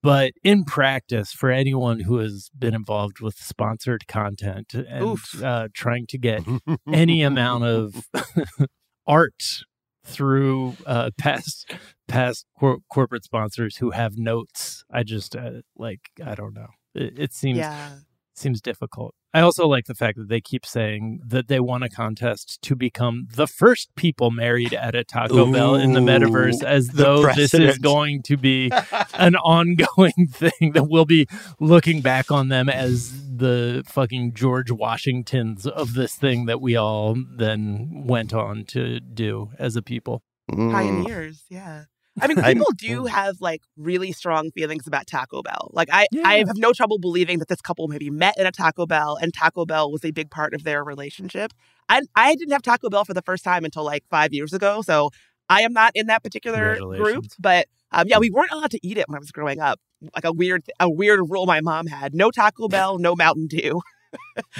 [0.02, 6.06] But in practice, for anyone who has been involved with sponsored content and uh, trying
[6.08, 6.44] to get
[6.92, 8.08] any amount of
[9.06, 9.64] art
[10.06, 11.72] through uh, past
[12.08, 14.84] past cor- corporate sponsors who have notes.
[14.90, 16.68] I just uh, like I don't know.
[16.94, 17.96] It, it seems Yeah.
[18.38, 19.14] Seems difficult.
[19.34, 22.74] I also like the fact that they keep saying that they won a contest to
[22.74, 27.32] become the first people married at a Taco Bell in the metaverse, as the though
[27.34, 28.70] this is going to be
[29.14, 31.26] an ongoing thing that we'll be
[31.60, 37.14] looking back on them as the fucking George Washingtons of this thing that we all
[37.36, 40.22] then went on to do as a people.
[40.50, 40.72] Mm.
[40.72, 41.84] Pioneers, yeah.
[42.20, 45.70] I mean, I'm- people do have like really strong feelings about Taco Bell.
[45.72, 46.22] Like, I, Yeah.
[46.26, 49.32] I have no trouble believing that this couple maybe met in a Taco Bell and
[49.34, 51.52] Taco Bell was a big part of their relationship.
[51.88, 54.82] I, I didn't have Taco Bell for the first time until like five years ago.
[54.82, 55.10] So
[55.48, 57.24] I am not in that particular group.
[57.38, 59.78] But um, yeah, we weren't allowed to eat it when I was growing up.
[60.14, 63.80] Like a weird, a weird rule my mom had: no Taco Bell, no Mountain Dew.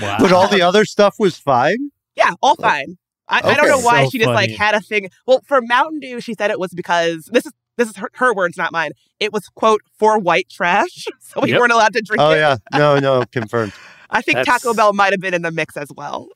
[0.01, 0.17] Wow.
[0.21, 1.91] But all the other stuff was fine.
[2.15, 2.97] Yeah, all fine.
[3.29, 5.11] I, I don't know why So she just like had a thing.
[5.27, 8.33] Well, for Mountain Dew, she said it was because this is this is her, her
[8.35, 8.93] words, not mine.
[9.21, 11.61] It was quote for white trash, so we Yep.
[11.61, 12.37] weren't allowed to drink Oh it.
[12.39, 13.73] yeah, no, no, confirmed.
[14.09, 16.29] I think That's- Taco Bell might have been in the mix as well.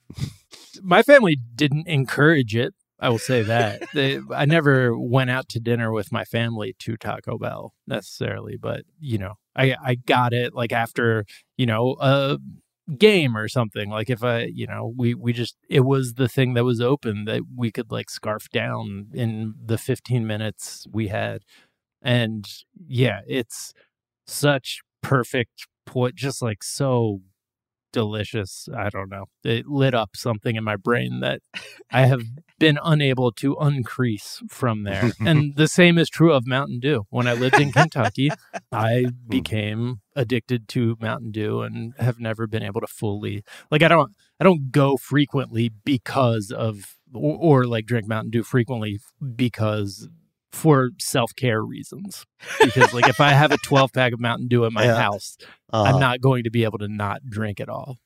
[0.83, 2.75] my family didn't encourage it.
[2.99, 3.83] I will say that.
[3.95, 8.83] They, I never went out to dinner with my family to Taco Bell necessarily, but
[8.99, 11.25] you know, I I got it like after,
[11.57, 12.39] you know, a
[12.99, 13.91] game or something.
[13.91, 17.25] Like if I, you know, we we just it was the thing that was open
[17.27, 21.43] that we could like scarf down in the 15 minutes we had.
[22.03, 22.47] And
[22.89, 23.73] yeah, it's
[24.27, 27.21] such perfect point just like so
[27.93, 28.69] delicious.
[28.77, 29.27] I don't know.
[29.45, 31.41] It lit up something in my brain that
[31.91, 32.23] I have
[32.59, 35.13] been unable to uncrease from there.
[35.21, 37.07] and the same is true of Mountain Dew.
[37.11, 38.31] When I lived in Kentucky,
[38.71, 39.29] I hmm.
[39.29, 44.13] became addicted to Mountain Dew and have never been able to fully like I don't
[44.39, 49.01] I don't go frequently because of or, or like drink Mountain Dew frequently
[49.37, 50.09] because
[50.53, 52.25] for self-care reasons.
[52.63, 54.97] Because like if I have a 12 pack of Mountain Dew at my Yeah.
[54.97, 55.37] house,
[55.73, 57.99] Uh, I'm not going to be able to not drink it all.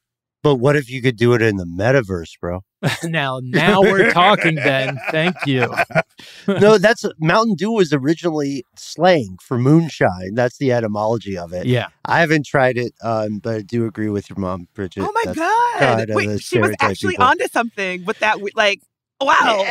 [0.42, 2.60] But what if you could do it in the metaverse, bro?
[3.04, 4.98] now, now we're talking, Ben.
[5.10, 5.74] Thank you.
[6.46, 10.34] no, that's Mountain Dew was originally slang for moonshine.
[10.34, 11.64] That's the etymology of it.
[11.64, 11.86] Yeah.
[12.04, 15.00] I haven't tried it, um, but I do agree with your mom, Bridget.
[15.02, 15.78] oh my That's god!
[15.78, 17.24] kind of Wait, she was actually people.
[17.24, 18.36] onto something with that.
[18.54, 18.80] Like,
[19.22, 19.64] wow!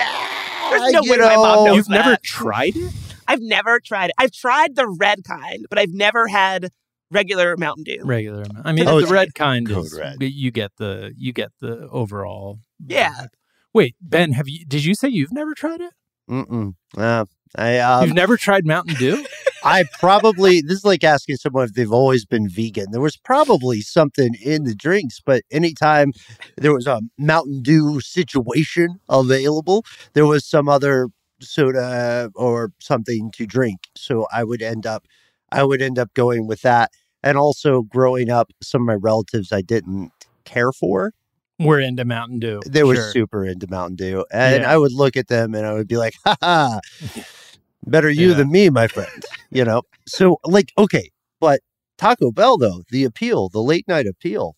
[0.69, 2.93] There's no you way my mom know, knows You've never tried it?
[3.27, 4.15] I've never tried it.
[4.17, 6.69] I've tried the red kind, but I've never had
[7.11, 8.01] regular Mountain Dew.
[8.03, 8.43] Regular.
[8.63, 10.17] I mean, Oh, the red kind code is red.
[10.21, 12.59] you get the you get the overall.
[12.85, 13.13] Yeah.
[13.13, 13.27] vibe.
[13.73, 14.65] Wait, Ben, have you?
[14.65, 15.93] Did you say you've never tried it?
[16.29, 16.75] Mm-mm.
[16.97, 19.25] Uh, I um, you've never tried Mountain Dew?
[19.63, 22.91] I probably this is like asking someone if they've always been vegan.
[22.91, 26.11] There was probably something in the drinks, but anytime
[26.57, 31.07] there was a Mountain Dew situation available, there was some other
[31.41, 33.79] soda or something to drink.
[33.95, 35.05] So I would end up
[35.51, 36.91] I would end up going with that.
[37.25, 40.11] And also growing up, some of my relatives I didn't
[40.43, 41.13] care for,
[41.57, 42.59] We're into Mountain Dew.
[42.67, 44.25] they were super into Mountain Dew.
[44.31, 44.73] And Yeah.
[44.73, 46.79] I would look at them and I would be like, ha ha,
[47.85, 48.35] better you Yeah.
[48.35, 49.23] than me, my friend.
[49.51, 49.83] You know?
[50.07, 51.61] So, like, okay, but
[51.97, 54.55] Taco Bell, though, the appeal, the late night appeal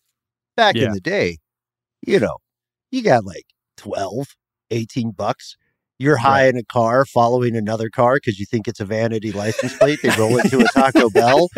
[0.56, 0.86] back Yeah.
[0.86, 1.38] in the day,
[2.06, 2.38] you know,
[2.90, 3.44] you got like
[3.76, 4.28] 12,
[4.70, 5.56] 18 bucks.
[5.98, 9.76] You're high in a car following another car because you think it's a vanity license
[9.78, 9.98] plate.
[10.02, 11.48] They roll into a Taco Bell.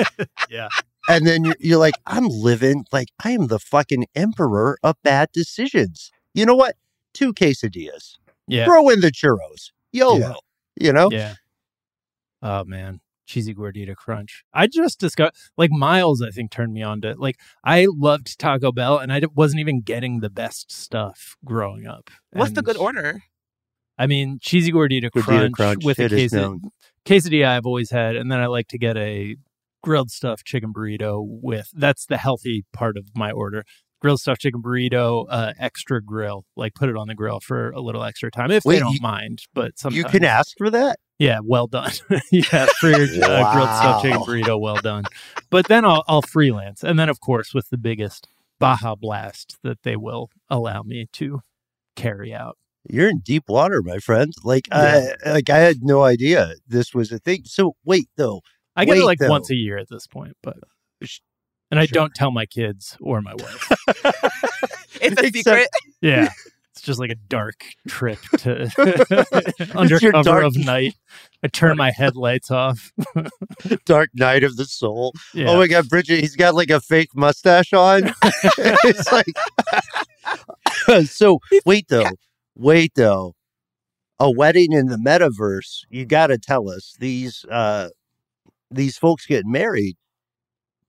[0.48, 0.68] Yeah.
[1.08, 5.30] And then you're, you're like, I'm living like I am the fucking emperor of bad
[5.32, 6.12] decisions.
[6.34, 6.76] You know what?
[7.14, 8.16] Two quesadillas.
[8.46, 8.64] Yeah.
[8.64, 9.70] Throw in the churros.
[9.92, 10.18] YOLO.
[10.18, 10.34] Yeah.
[10.80, 11.08] You know?
[11.10, 11.34] Yeah.
[12.42, 14.44] Oh man, cheesy gordita crunch.
[14.52, 16.22] I just discovered like Miles.
[16.22, 19.80] I think turned me on to like I loved Taco Bell, and I wasn't even
[19.82, 22.10] getting the best stuff growing up.
[22.32, 23.22] What's the good order?
[23.98, 26.60] I mean, cheesy gordita, Gordita crunch, crunch, with a it is quesadilla.
[27.04, 27.46] quesadilla.
[27.46, 29.36] I've always had, and then I like to get a
[29.82, 31.70] grilled stuffed chicken burrito with.
[31.74, 33.64] That's the healthy part of my order.
[34.00, 36.44] Grilled stuffed chicken burrito, uh, extra grill.
[36.56, 38.94] Like put it on the grill for a little extra time if Wait, they don't
[38.94, 39.42] you- mind.
[39.54, 40.98] But sometimes You can ask for that.
[41.18, 41.90] yeah, well done.
[42.30, 45.04] yeah, for your uh, grilled stuffed chicken burrito, well done.
[45.50, 48.28] But then I'll, I'll freelance, and then of course with the biggest
[48.60, 51.40] Baja Blast that they will allow me to
[51.96, 52.56] carry out.
[52.88, 54.32] You're in deep water, my friend.
[54.44, 57.42] Like, I, like I had no idea this was a thing.
[57.44, 58.40] So wait, though.
[58.76, 59.28] I get Wait, it like though.
[59.28, 60.56] once a year at this point, but
[61.70, 61.94] and I sure.
[61.94, 63.70] don't tell my kids or my wife.
[65.00, 65.68] It's a Except- secret.
[66.00, 66.28] yeah.
[66.72, 68.68] It's just like a dark trip to
[69.76, 70.94] under your cover dark- of night.
[71.42, 72.92] I turn my headlights off.
[73.84, 75.12] Dark Night of the Soul.
[75.34, 75.50] Yeah.
[75.50, 78.12] Oh my God, Bridget, he's got like a fake mustache on.
[78.24, 79.26] it's like,
[81.06, 82.10] so wait though,
[82.56, 83.34] wait though.
[84.20, 85.84] A wedding in the metaverse.
[85.90, 87.90] You got to tell us these uh
[88.70, 89.96] these folks get married.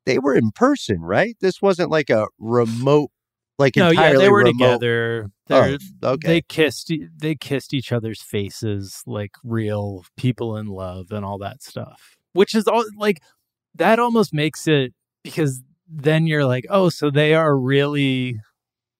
[0.09, 1.35] They were in person, right?
[1.39, 3.11] This wasn't like a remote,
[3.59, 4.53] like no, yeah, they were remote.
[4.53, 5.29] together.
[5.45, 6.27] They're, Oh, okay.
[6.27, 6.91] They kissed.
[7.17, 12.17] They kissed each other's faces like real people in love and all that stuff.
[12.33, 13.21] Which is all like
[13.75, 13.99] that.
[13.99, 14.93] Almost makes it
[15.23, 18.39] because then you're like, oh, so they are really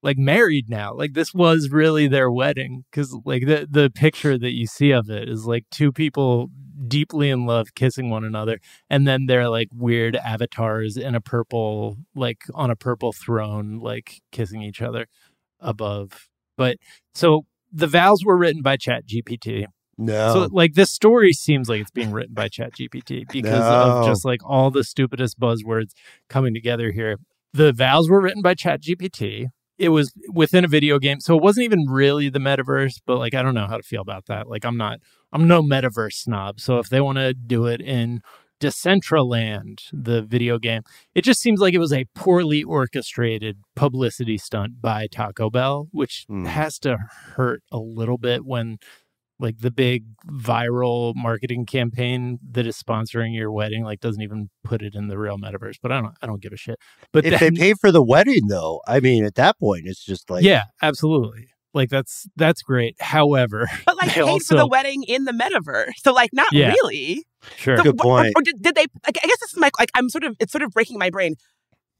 [0.02, 0.94] like married now.
[0.94, 5.10] Like this was really their wedding because like the the picture that you see of
[5.10, 6.48] it is like two people
[6.88, 11.98] deeply in love kissing one another and then they're like weird avatars in a purple
[12.14, 15.06] like on a purple throne like kissing each other
[15.60, 16.28] above.
[16.56, 16.78] But
[17.14, 20.32] so the vows were written by chat gpt no.
[20.32, 24.24] so like this story seems like it's being written by chat gpt because of just
[24.24, 25.90] like all the stupidest buzzwords
[26.28, 27.18] coming together here.
[27.52, 29.48] The vows were written by chat gpt
[29.80, 33.34] it was within a video game so it wasn't even really the metaverse but like
[33.34, 35.00] i don't know how to feel about that like i'm not
[35.32, 38.20] i'm no metaverse snob so if they want to do it in
[38.60, 40.82] decentraland the video game
[41.14, 46.24] it just seems like it was a poorly orchestrated publicity stunt by taco bell which
[46.28, 46.44] Hmm.
[46.44, 46.96] has to
[47.36, 48.78] hurt a little bit when
[49.40, 54.82] like the big viral marketing campaign that is sponsoring your wedding like doesn't even put
[54.82, 56.78] it in the real metaverse but i don't i don't give a shit
[57.12, 60.04] but if then, they pay for the wedding, though, I mean, at that point, it's
[60.04, 64.66] just like, yeah absolutely like that's that's great however But like they paid for the
[64.66, 65.92] wedding in the metaverse.
[65.98, 66.68] So like not Yeah.
[66.72, 67.24] really.
[67.56, 68.32] sure So Good wh- or- point.
[68.36, 68.86] Or, did, did they?
[69.06, 69.90] Like, I guess this is my like.
[69.94, 70.34] I'm sort of.
[70.40, 71.36] It's sort of breaking my brain.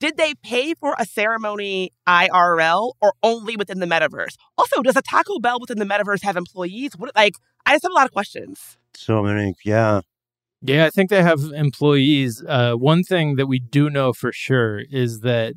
[0.01, 4.35] Did they pay for a ceremony IRL or only within the metaverse?
[4.57, 6.93] Also, does a Taco Bell within the metaverse have employees?
[6.97, 7.35] What like?
[7.67, 8.79] I just have a lot of questions.
[8.95, 10.01] so many, yeah.
[10.63, 12.43] Yeah, I think they have employees.
[12.47, 15.55] Uh, one thing that we do know for sure is that,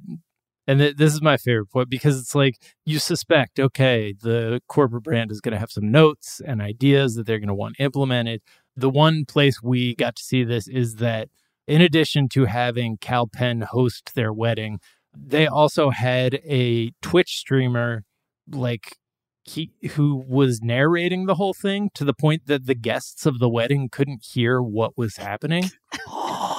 [0.67, 5.03] and th- this is my favorite point because it's like you suspect, okay, the corporate
[5.03, 8.41] brand is going to have some notes and ideas that they're going to want implemented.
[8.77, 11.29] The one place we got to see this is that
[11.67, 14.79] in addition to having Kal Penn host their wedding,
[15.15, 18.03] they also had a Twitch streamer
[18.51, 18.97] like
[19.43, 23.49] he who was narrating the whole thing to the point that the guests of the
[23.49, 25.69] wedding couldn't hear what was happening.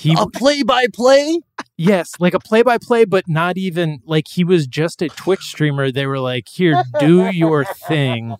[0.00, 1.38] He a play by play?
[1.76, 5.42] yes, like a play by play, but not even like he was just a Twitch
[5.42, 5.92] streamer.
[5.92, 8.34] They were like, "Here, do your thing."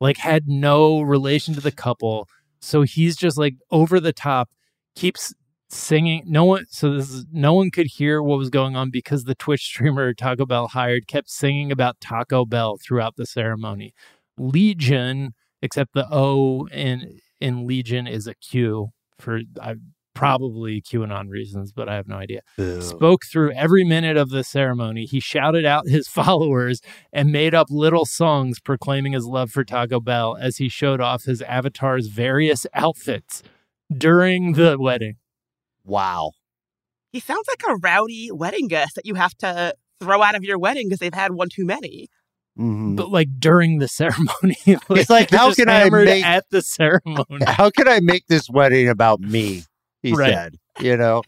[0.00, 2.28] Like had no relation to the couple,
[2.60, 4.50] so he's just like over the top,
[4.94, 5.34] keeps
[5.68, 6.22] singing.
[6.26, 9.34] No one, so this is no one could hear what was going on because the
[9.34, 13.94] Twitch streamer Taco Bell hired kept singing about Taco Bell throughout the ceremony.
[14.38, 18.88] Legion, except the O in in Legion is a Q
[19.18, 19.76] for I
[20.18, 22.40] probably QAnon reasons, but I have no idea.
[22.80, 25.04] Spoke through every minute of the ceremony.
[25.04, 26.80] He shouted out his followers
[27.12, 31.22] and made up little songs proclaiming his love for Taco Bell as he showed off
[31.22, 33.44] his avatar's various outfits
[33.96, 35.18] during the wedding.
[35.88, 36.32] Wow.
[37.12, 40.58] He sounds like a rowdy wedding guest that you have to throw out of your
[40.58, 42.08] wedding because they've had one too many.
[42.58, 42.96] Mhm.
[42.96, 47.24] But like during the ceremony, He's like, they're "How can I make- at the ceremony?
[47.46, 49.64] How can I make this wedding about me?
[50.02, 50.32] He Right.
[50.32, 50.56] said.
[50.80, 51.22] You know,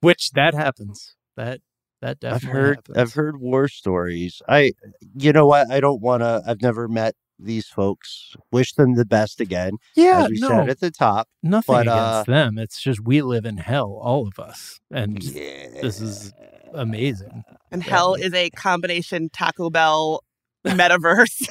[0.00, 1.14] Which that happens.
[1.36, 1.60] That
[2.00, 2.98] that definitely I've definitely heard happens.
[2.98, 4.42] I've heard war stories.
[4.48, 4.72] I
[5.14, 5.70] you know what?
[5.70, 6.42] I don't want to.
[6.46, 8.36] I've never met these folks.
[8.50, 11.28] Wish them the best again, yeah, as we no, said at the top.
[11.42, 12.58] nothing but, against uh, them.
[12.58, 15.80] It's just we live in hell, all of us, and Yeah.
[15.80, 16.32] this is
[16.72, 17.44] amazing.
[17.70, 17.90] And Yeah.
[17.92, 20.22] hell is a combination Taco Bell
[20.66, 21.46] metaverse.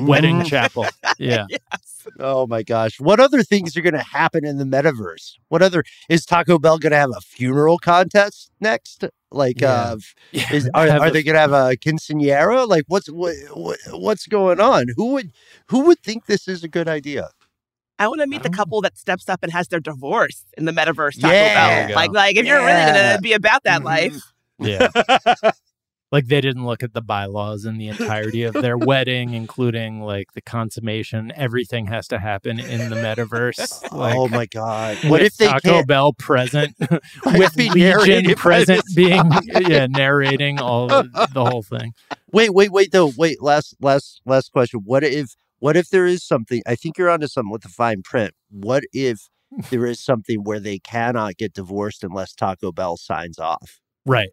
[0.06, 0.86] Wedding chapel.
[1.18, 1.46] Yeah.
[1.50, 2.06] yes.
[2.18, 3.00] Oh my gosh.
[3.00, 5.34] What other things are going to happen in the metaverse?
[5.48, 9.04] What other is Taco Bell going to have a funeral contest next?
[9.30, 9.72] Like Yeah.
[9.72, 9.96] uh
[10.32, 12.68] is are, are a- they going to have a quinceañera?
[12.68, 14.86] Like what's what, what what's going on?
[14.96, 15.32] Who would
[15.68, 17.30] who would think this is a good idea?
[17.98, 20.72] I want to meet the couple that steps up and has their divorce in the
[20.72, 21.86] metaverse Taco Yeah.
[21.88, 21.94] Bell.
[21.96, 23.84] Like, like if you're really gonna be about that Mhm.
[23.84, 24.16] life,
[24.58, 24.88] Yeah.
[26.12, 30.34] Like they didn't look at the bylaws in the entirety of their wedding, including like
[30.34, 31.32] the consummation.
[31.34, 33.82] Everything has to happen in the metaverse.
[33.92, 34.98] Oh like, oh my god.
[35.04, 36.74] What if they Taco can't Bell present
[37.24, 41.94] with Legion present being yeah narrating all the, the whole thing.
[42.32, 43.12] Wait, wait, wait though.
[43.16, 44.80] Wait, last last last question.
[44.84, 48.02] What if what if there is something I think you're onto something with the fine
[48.02, 48.34] print.
[48.50, 49.28] What if
[49.70, 53.80] there is something where they cannot get divorced unless Taco Bell signs off?
[54.04, 54.30] Right.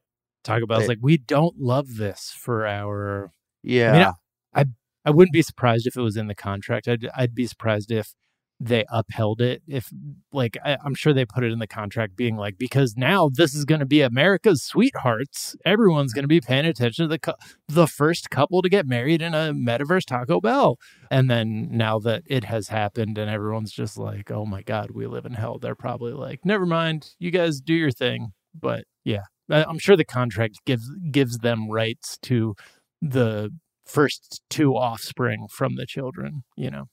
[0.50, 3.32] Taco Bell's They- like we don't love this for our
[3.64, 4.14] Yeah.
[4.54, 4.66] I
[5.06, 6.88] I wouldn't be surprised if it was in the contract.
[6.88, 8.14] I'd I'd be surprised if
[8.62, 9.62] they upheld it.
[9.68, 9.89] If
[10.34, 13.56] like I, I'm sure they put it in the contract, being like because now this
[13.56, 15.56] is going to be America's sweethearts.
[15.64, 17.36] Everyone's going to be paying attention to the
[17.70, 20.78] the first couple to get married in a metaverse Taco Bell.
[21.10, 25.08] And then now that it has happened and everyone's just like, oh my god, we
[25.08, 25.58] live in hell.
[25.58, 28.34] They're probably like, never mind, you guys do your thing.
[28.54, 32.56] But yeah, I- I'm sure the contract gives gives them rights to
[33.02, 33.52] the
[33.86, 36.86] first two offspring from the children, you know,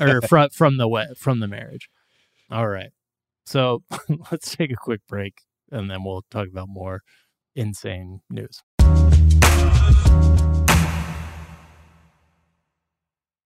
[0.00, 1.88] or from from the from the marriage.
[2.50, 2.90] All right,
[3.46, 3.82] so
[4.30, 5.34] let's take a quick break
[5.70, 7.00] and then we'll talk about more
[7.54, 8.62] insane news.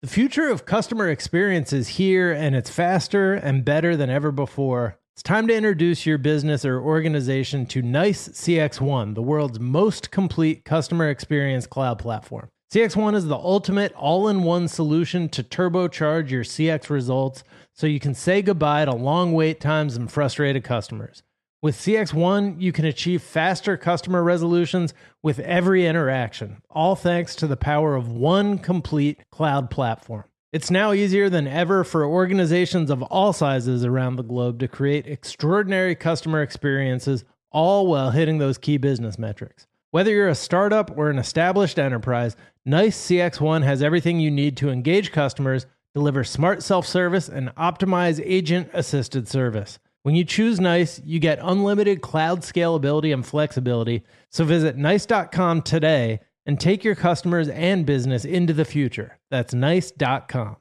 [0.00, 4.96] The future of customer experience is here and it's faster and better than ever before.
[5.12, 10.64] It's time to introduce your business or organization to NICE CX1, the world's most complete
[10.64, 12.48] customer experience cloud platform.
[12.72, 17.42] CX1 is the ultimate all in one solution to turbocharge your CX results
[17.72, 21.24] so you can say goodbye to long wait times and frustrated customers.
[21.60, 24.94] With CX1, you can achieve faster customer resolutions
[25.24, 30.22] with every interaction, all thanks to the power of one complete cloud platform.
[30.52, 35.08] It's now easier than ever for organizations of all sizes around the globe to create
[35.08, 39.66] extraordinary customer experiences, all while hitting those key business metrics.
[39.90, 42.36] Whether you're a startup or an established enterprise,
[42.66, 48.22] NICE CX1 has everything you need to engage customers, deliver smart self service, and optimize
[48.24, 49.80] agent assisted service.
[50.02, 54.04] When you choose NICE, you get unlimited cloud scalability and flexibility.
[54.30, 59.18] So visit nice.com today and take your customers and business into the future.
[59.30, 60.56] That's nice.com.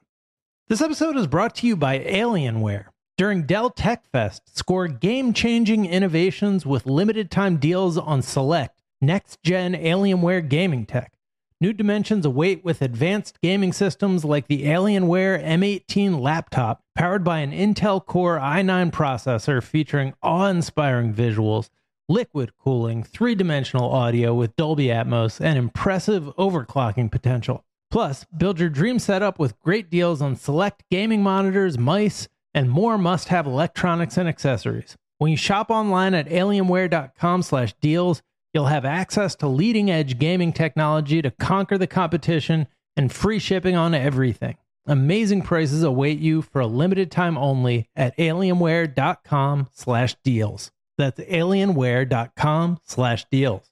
[0.67, 2.87] This episode is brought to you by Alienware.
[3.17, 9.41] During Dell Tech Fest, score game changing innovations with limited time deals on select next
[9.43, 11.16] gen Alienware gaming tech.
[11.59, 17.51] New dimensions await with advanced gaming systems like the Alienware M18 laptop, powered by an
[17.51, 21.69] Intel Core i9 processor featuring awe inspiring visuals,
[22.07, 27.65] liquid cooling, three dimensional audio with Dolby Atmos, and impressive overclocking potential.
[27.89, 32.99] Plus, build your dream setup with great deals on select gaming monitors, mice, and more
[32.99, 34.95] must-have electronics and accessories.
[35.17, 38.21] When you shop online at alienware.com/deals,
[38.57, 43.75] You'll have access to leading edge gaming technology to conquer the competition and free shipping
[43.75, 44.57] on everything.
[44.87, 50.71] Amazing prices await you for a limited time only at alienware.com slash deals.
[50.97, 53.69] That's alienware.com slash deals.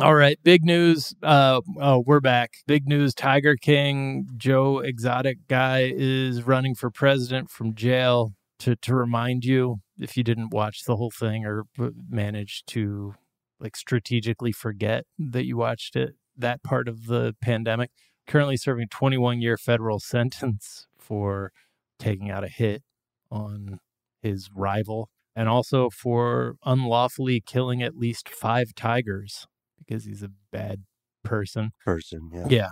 [0.00, 1.14] All right, big news.
[1.22, 2.54] Uh, oh, we're back.
[2.66, 3.14] Big news.
[3.14, 8.32] Tiger King, Joe Exotic guy, is running for president from jail.
[8.64, 11.64] To to remind you, if you didn't watch the whole thing or
[12.08, 13.14] manage to
[13.60, 17.90] like strategically forget that you watched it, that part of the pandemic,
[18.26, 21.52] currently serving 21 year federal sentence for
[21.98, 22.82] taking out a hit
[23.30, 23.80] on
[24.22, 29.46] his rival and also for unlawfully killing at least five tigers
[29.78, 30.84] because he's a bad
[31.22, 31.72] person.
[31.84, 32.46] Person, yeah.
[32.48, 32.68] Yeah.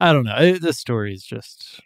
[0.00, 0.58] I don't know.
[0.58, 1.80] This story is just.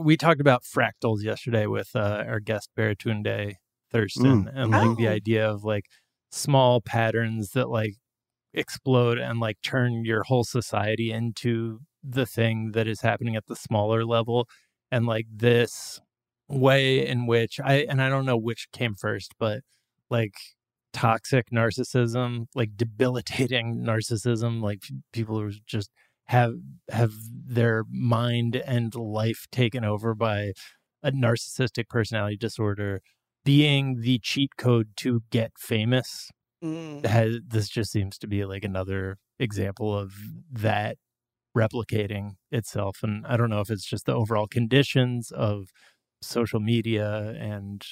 [0.00, 3.54] We talked about fractals yesterday with uh, our guest Baratunde
[3.92, 4.52] Thurston, Mm.
[4.54, 5.12] and like the Oh.
[5.12, 5.86] idea of like
[6.30, 7.94] small patterns that like
[8.54, 13.56] explode and like turn your whole society into the thing that is happening at the
[13.56, 14.48] smaller level,
[14.90, 16.00] and like this
[16.48, 19.62] way in which I and I don't know which came first, but
[20.10, 20.34] like
[20.92, 24.82] toxic narcissism, like debilitating narcissism, like
[25.12, 25.90] people who just
[26.28, 26.54] have
[26.90, 30.52] have their mind and life taken over by
[31.02, 33.00] a narcissistic personality disorder
[33.44, 36.30] being the cheat code to get famous
[36.62, 37.06] Mm.
[37.06, 40.14] has this just seems to be like another example of
[40.50, 40.96] that
[41.56, 45.68] replicating itself and i don't know if it's just the overall conditions of
[46.22, 47.84] social media and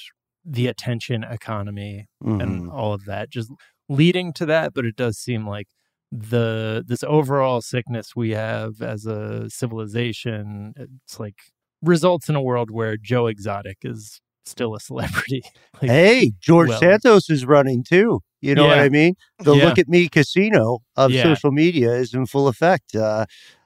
[0.44, 2.06] the attention economy
[2.38, 2.72] and Mhm.
[2.72, 3.50] all of that just
[3.88, 5.68] leading to that but it does seem like
[6.16, 11.34] the this overall sickness we have as a civilization it's like
[11.82, 15.42] results in a world where joe exotic is still a celebrity
[15.82, 18.20] Like, Hey, George well- Santos is running too.
[18.40, 19.14] You know what I mean?
[19.40, 19.64] The Yeah.
[19.64, 21.22] look at me casino of Yeah.
[21.24, 22.94] social media is in full effect.
[22.94, 23.24] Uh,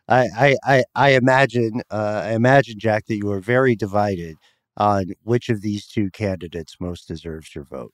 [0.08, 4.36] I, I, I, I imagine, uh, I imagine, Jack, that you are very divided
[4.76, 7.92] on which of these two candidates most deserves your vote.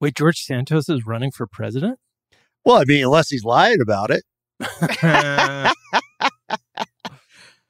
[0.00, 1.98] wait george santos is running for president
[2.64, 4.24] Well, I mean, unless he's lying about it.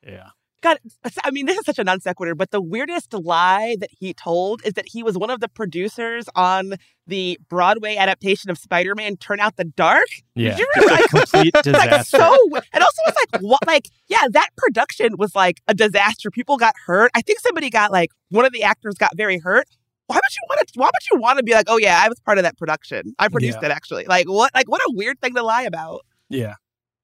[0.07, 0.29] yeah
[0.65, 0.79] God,
[1.23, 4.65] I mean, this is such a non sequitur, but the weirdest lie that he told
[4.65, 6.77] is that he was one of the producers on
[7.07, 10.07] the Broadway adaptation of Spider Man Turn Out the Dark.
[10.35, 12.33] yeah you just a realize- complete Like, disaster so,
[12.73, 16.31] and also it's like, what, like, yeah, that production was like a disaster.
[16.31, 17.11] People got hurt.
[17.15, 19.67] I think somebody got like, one of the actors got very hurt.
[20.07, 20.73] Why would you want to?
[20.79, 23.15] Why would you want to be like, oh yeah, I was part of that production.
[23.19, 23.69] I produced Yeah.
[23.69, 24.05] it actually.
[24.05, 24.51] Like what?
[24.55, 26.03] Like what a weird thing to lie about.
[26.29, 26.55] yeah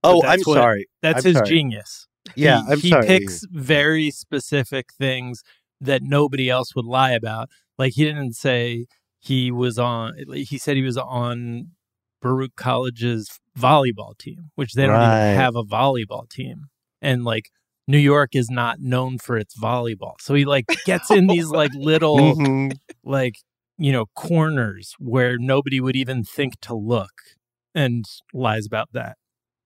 [0.03, 0.87] Oh, I'm what- sorry.
[1.03, 1.49] that's I'm his sorry.
[1.49, 3.07] genius Yeah, he, I'm he sorry.
[3.07, 5.43] picks very specific things
[5.81, 7.49] that nobody else would lie about.
[7.79, 8.87] Like he didn't say
[9.19, 10.15] he was on.
[10.35, 11.73] He said he was on
[12.23, 15.31] Baruch College's volleyball team, which they don't Right.
[15.33, 16.67] even have a volleyball team,
[17.03, 17.51] and like
[17.91, 20.15] New York is not known for its volleyball.
[20.21, 22.73] So he like gets in these like little Mhm.
[23.05, 23.35] like
[23.79, 27.13] you know corners where nobody would even think to look,
[27.75, 29.17] and lies about that.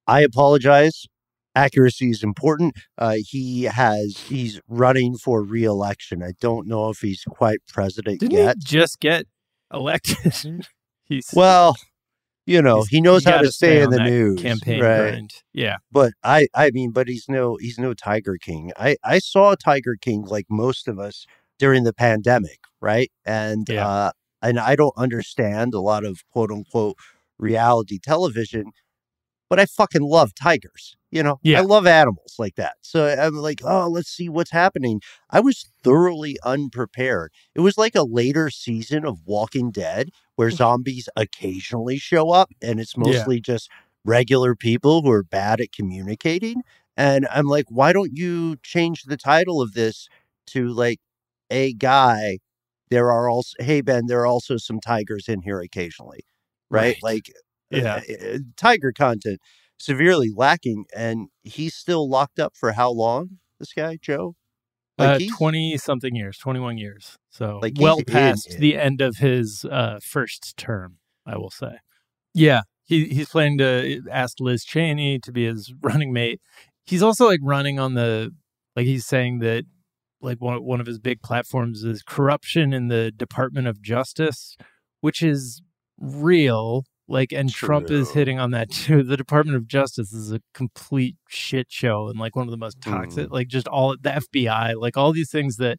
[0.06, 1.06] I apologize.
[1.56, 2.74] Accuracy is important.
[2.98, 6.22] Uh, he has he's running for re-election.
[6.22, 8.56] I don't know if he's quite president Didn't yet.
[8.58, 9.26] he just get
[9.72, 10.34] elected?
[11.06, 11.76] He's Well,
[12.46, 14.40] you know, He's- he knows how to gotta stay in the news.
[14.42, 15.10] campaign right?
[15.10, 15.34] grind.
[15.52, 18.72] Yeah, But I, I mean, but he's no, he's no Tiger King.
[18.76, 21.26] I, I saw Tiger King like most of us
[21.58, 23.10] during the pandemic, right?
[23.24, 23.86] And, Yeah.
[23.88, 24.10] uh,
[24.42, 26.96] and I don't understand a lot of quote unquote
[27.38, 28.72] reality television,
[29.48, 30.96] but I fucking love tigers.
[31.14, 31.60] You know, Yeah.
[31.60, 32.74] I love animals like that.
[32.82, 35.00] So I'm like, oh, let's see what's happening.
[35.30, 37.32] I was thoroughly unprepared.
[37.54, 42.80] It was like a later season of Walking Dead where zombies occasionally show up and
[42.80, 43.28] it's Yeah.
[43.28, 43.70] mostly just
[44.04, 46.62] regular people who are bad at communicating.
[46.96, 50.08] And I'm like, why don't you change the title of this
[50.48, 51.00] to like
[51.50, 52.38] a guy?
[52.90, 56.20] There are also, hey, Ben, there are also some tigers in here occasionally,
[56.70, 56.96] right?
[56.96, 57.02] Right.
[57.02, 57.32] Like,
[57.70, 58.00] Yeah.
[58.08, 59.40] uh, tiger content
[59.78, 60.84] severely lacking.
[60.94, 63.38] And he's still locked up for how long?
[63.58, 64.34] This guy, Joe?
[64.98, 67.16] uh, twenty something years, twenty one years.
[67.30, 71.78] So Like, well in past the end of his uh, first term, I will say.
[72.32, 76.40] Yeah, he he's planning to ask Liz Cheney to be his running mate.
[76.86, 78.32] He's also like running on the
[78.76, 79.64] like he's saying that
[80.20, 84.56] like one one of his big platforms is corruption in the Department of Justice,
[85.00, 85.62] which is
[85.98, 86.84] real.
[87.06, 89.02] Like, and Trump is hitting on that too.
[89.02, 92.80] The Department of Justice is a complete shit show and like one of the most
[92.80, 93.32] toxic, Mm.
[93.32, 95.78] like just all the FBI, like all these things that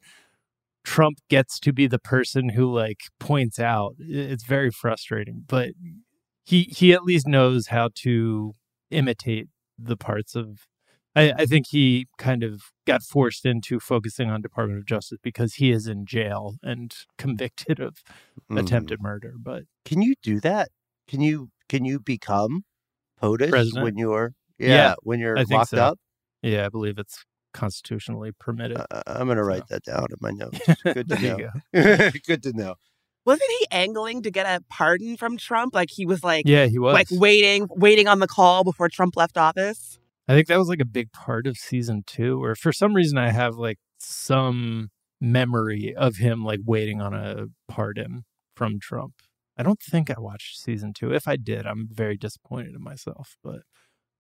[0.84, 3.96] Trump gets to be the person who like points out.
[4.00, 5.72] It's very frustrating, but
[6.44, 8.54] he he at least knows how to
[8.92, 9.48] imitate
[9.80, 10.68] the parts of
[11.16, 15.56] I, I, think he kind of got forced into focusing on Department of Justice because
[15.56, 18.04] he is in jail and convicted of
[18.52, 18.60] mm.
[18.60, 19.34] attempted murder.
[19.38, 20.70] But can you do that?
[21.08, 22.64] Can you can you become
[23.22, 23.84] POTUS President?
[23.84, 25.78] when you're yeah, yeah when you're I locked so.
[25.78, 26.00] up?
[26.42, 28.78] Yeah, I believe it's constitutionally permitted.
[28.78, 30.60] Uh, I'm going to write that down in my notes.
[30.84, 31.38] Good to know.
[31.74, 32.12] Go.
[32.28, 32.76] Good to know.
[33.26, 35.74] Wasn't he angling to get a pardon from Trump?
[35.74, 39.16] Like he was like, yeah, he was like waiting, waiting on the call before Trump
[39.16, 39.98] left office.
[40.28, 43.18] I think that was like a big part of season two, or for some reason
[43.18, 44.90] I have like some
[45.20, 48.26] memory of him like waiting on a pardon
[48.56, 49.14] from Trump.
[49.58, 51.14] I don't think I watched season two.
[51.14, 53.38] If I did, I'm very disappointed in myself.
[53.44, 53.62] But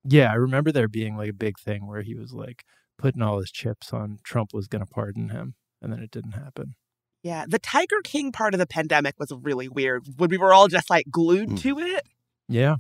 [0.04, 2.64] yeah, I remember there being like a big thing where he was like
[2.98, 6.34] putting all his chips on Trump was going to pardon him, and then it didn't
[6.34, 6.76] happen.
[7.24, 10.68] Yeah, the Tiger King part of the pandemic was really weird when we were all
[10.68, 11.62] just like glued mm.
[11.62, 12.04] to it.
[12.48, 12.76] Yeah.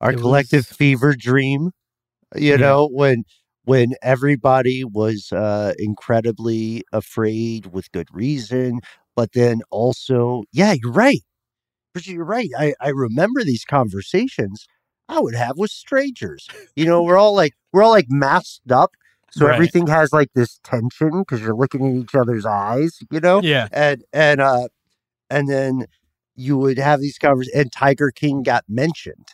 [0.00, 0.76] Our it collective was...
[0.76, 1.70] fever dream,
[2.34, 2.56] you yeah.
[2.56, 3.24] know, when
[3.64, 8.80] when everybody was uh incredibly afraid with good reason,
[9.14, 11.20] but then also, yeah, you're right.
[11.92, 12.50] But you're right.
[12.58, 14.66] I, I remember these conversations
[15.08, 16.46] I would have with strangers.
[16.76, 18.92] You know, we're all like we're all like masked up
[19.30, 19.54] so right.
[19.54, 23.40] everything has like this tension because you're looking in each other's eyes, you know?
[23.42, 23.68] Yeah.
[23.72, 24.68] And and uh
[25.28, 25.86] and then
[26.34, 29.28] you would have these conversations and Tiger King got mentioned.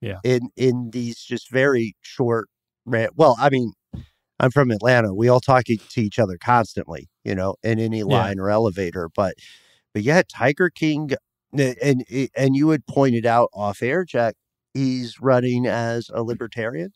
[0.00, 0.18] Yeah.
[0.24, 2.48] In in these just very short
[2.84, 3.72] well, I mean,
[4.40, 5.14] I'm from Atlanta.
[5.14, 8.42] We all talk to each other constantly, you know, in any line yeah.
[8.42, 9.08] or elevator.
[9.14, 9.34] But
[9.92, 11.10] but yeah, Tiger King
[11.52, 12.04] and
[12.36, 14.34] and you had pointed out off air, Jack,
[14.74, 16.92] he's running as a libertarian.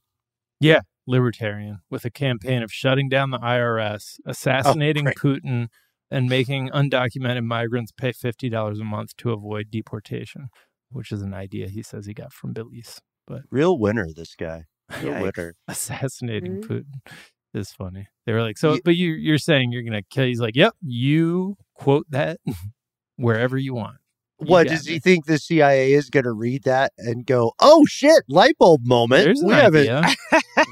[0.60, 5.68] Yeah, libertarian with a campaign of shutting down the IRS, assassinating oh, Putin,
[6.10, 10.48] and making undocumented migrants pay $50 a month to avoid deportation,
[10.90, 13.00] which is an idea he says he got from Belize.
[13.26, 14.64] But real winner, this guy.
[15.02, 15.54] Real winner.
[15.68, 16.72] Assassinating mm-hmm.
[16.72, 17.12] Putin
[17.54, 18.08] is funny.
[18.24, 18.80] They were like, so, yeah.
[18.84, 20.26] but you, you're saying you're going to kill.
[20.26, 22.38] He's like, yep, you quote that
[23.16, 23.96] wherever you want.
[24.38, 28.22] What does he think the CIA is going to read that and go, "Oh shit,
[28.28, 29.24] light bulb moment"?
[29.24, 29.88] There's we haven't.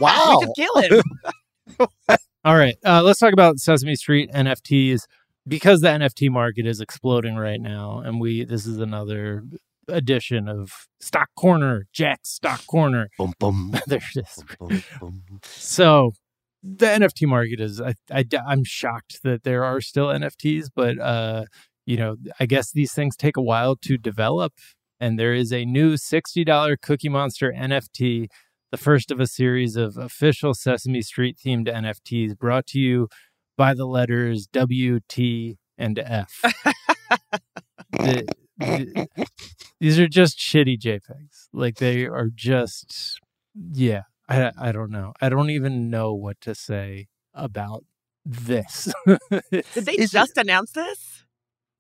[0.01, 1.03] wow, we could kill him.
[2.45, 5.05] All right, uh, let's talk about Sesame Street NFTs
[5.49, 9.45] because the NFT market is exploding right now, and we this is another
[9.89, 13.09] edition of Stock Corner, Jack's Stock Corner.
[13.19, 13.75] Boom, boom.
[13.87, 14.45] there it is.
[14.59, 15.41] Boom, boom, boom.
[15.43, 16.13] So
[16.63, 21.45] the NFT market is I, I I'm shocked that there are still NFTs, but uh
[21.87, 24.55] you know, I guess these things take a while to develop.
[25.01, 28.29] And there is a new $60 Cookie Monster NFT,
[28.71, 33.09] the first of a series of official Sesame Street themed NFTs brought to you
[33.57, 36.41] by the letters W, T, and F.
[37.93, 38.27] the,
[38.59, 39.09] the,
[39.81, 41.49] these are just shitty JPEGs.
[41.53, 43.21] Like they are just,
[43.73, 45.13] yeah, I, I don't know.
[45.21, 47.85] I don't even know what to say about
[48.25, 48.93] this.
[49.51, 51.25] Did they just announce this?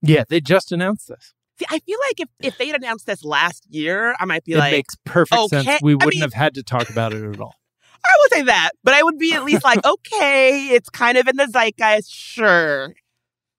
[0.06, 1.34] Yeah, they just announced this.
[1.58, 4.58] See, I feel like if, if they'd announced this last year, I might be it
[4.58, 5.62] like, makes perfect okay.
[5.62, 5.82] sense.
[5.82, 7.54] We wouldn't I mean, have had to talk about it at all.
[8.04, 11.26] I would say that, but I would be at least like, okay, it's kind of
[11.26, 12.94] in the zeitgeist, sure.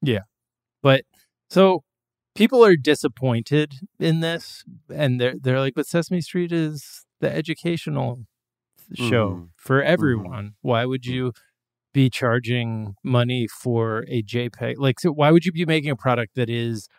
[0.02, 0.20] Yeah,
[0.84, 1.04] but
[1.50, 1.84] so
[2.36, 8.26] people are disappointed in this, and they're they're like, but Sesame Street is the educational
[8.94, 9.44] show mm-hmm.
[9.56, 9.88] for mm-hmm.
[9.88, 10.46] everyone.
[10.46, 10.70] Mm-hmm.
[10.70, 11.34] Why would you?
[11.96, 14.76] Be charging money for a JPEG?
[14.78, 16.90] Like, so why would you be making a product that is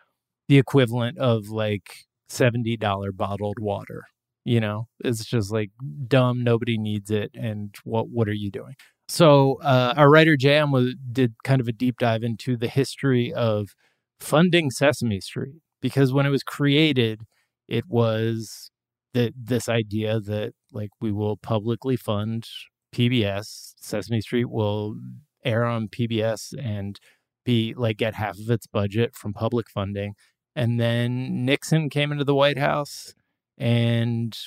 [0.49, 2.79] the equivalent of like $70
[3.15, 4.05] bottled water?
[4.43, 5.69] You know, it's just like
[6.07, 6.43] dumb.
[6.43, 7.29] Nobody needs it.
[7.35, 8.73] And what, what are you doing?
[9.07, 13.31] So, uh, our writer Jam was, did kind of a deep dive into the history
[13.31, 13.75] of
[14.19, 17.21] funding Sesame Street because when it was created,
[17.67, 18.71] it was
[19.13, 22.47] that this idea that like we will publicly fund
[22.93, 23.73] PBS.
[23.79, 24.95] Sesame Street will
[25.43, 26.99] air on PBS and
[27.45, 30.13] be like get half of its budget from public funding.
[30.55, 33.13] And then Nixon came into the White House
[33.57, 34.37] and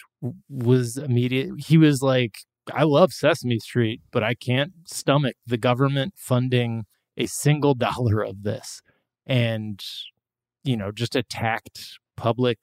[0.48, 1.50] was immediate.
[1.66, 2.38] He was like,
[2.72, 6.84] I love Sesame Street, but I can't stomach the government funding
[7.16, 8.82] a single dollar of this.
[9.26, 9.82] And,
[10.64, 12.58] you know, just attacked public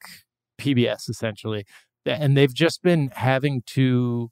[0.60, 1.64] PBS essentially.
[2.06, 4.30] And they've just been having to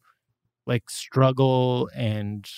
[0.66, 2.48] like struggle and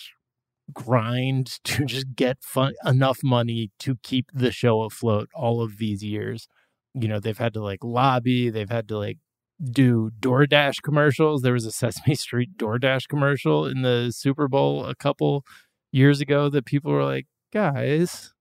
[0.72, 1.86] grind to mm-hmm.
[1.86, 6.48] just get fun enough money to keep the show afloat all of these years.
[6.94, 9.18] You know, they've had to like lobby, they've had to like
[9.62, 11.42] do DoorDash commercials.
[11.42, 15.44] There was a Sesame Street DoorDash commercial in the Super Bowl a couple
[15.92, 18.32] years ago that people were like, guys,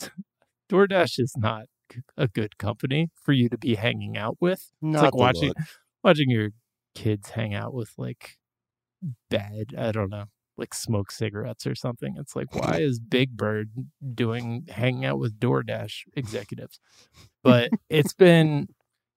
[0.70, 1.64] DoorDash is not
[2.16, 4.70] a good company for you to be hanging out with.
[4.80, 5.56] Not it's like watching look.
[6.02, 6.50] watching your
[6.94, 8.36] kids hang out with like
[9.30, 10.24] bad, I don't know,
[10.56, 12.16] like smoke cigarettes or something.
[12.18, 13.70] It's like why is Big Bird
[14.14, 16.80] doing hanging out with DoorDash executives?
[17.42, 18.68] But it's been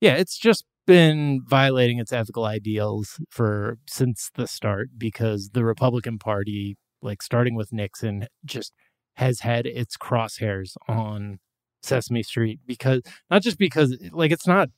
[0.01, 6.17] yeah, it's just been violating its ethical ideals for since the start because the Republican
[6.17, 8.73] Party, like starting with Nixon, just
[9.15, 11.39] has had its crosshairs on
[11.81, 14.69] Sesame Street because not just because like it's not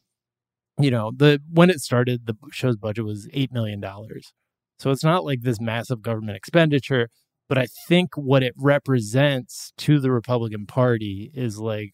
[0.80, 4.34] you know the when it started the show's budget was 8 million dollars.
[4.80, 7.10] So it's not like this massive government expenditure,
[7.48, 11.94] but I think what it represents to the Republican Party is like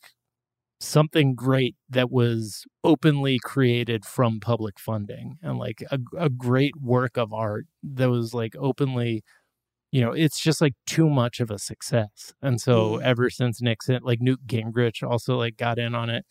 [0.80, 7.18] something great that was openly created from public funding and like a, a great work
[7.18, 9.24] of art that was like openly
[9.92, 12.34] you know it's just like too much of a success.
[12.42, 13.04] And so mm.
[13.04, 16.26] ever since nixon like newt gingrich also like got in on it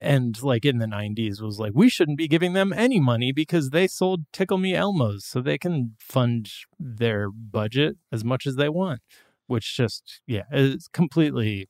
[0.00, 3.70] and like in the 90s was like we shouldn't be giving them any money because
[3.70, 8.68] they sold tickle me elmos so they can fund their budget as much as they
[8.68, 9.00] want
[9.46, 11.68] which just yeah is completely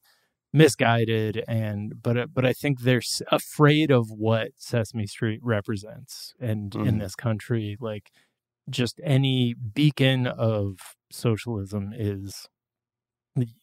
[0.53, 6.75] misguided and but uh, but I think they're afraid of what Sesame Street represents and
[6.75, 7.01] in Mhm.
[7.01, 8.11] this country like
[8.71, 10.79] just any beacon of
[11.13, 12.49] socialism is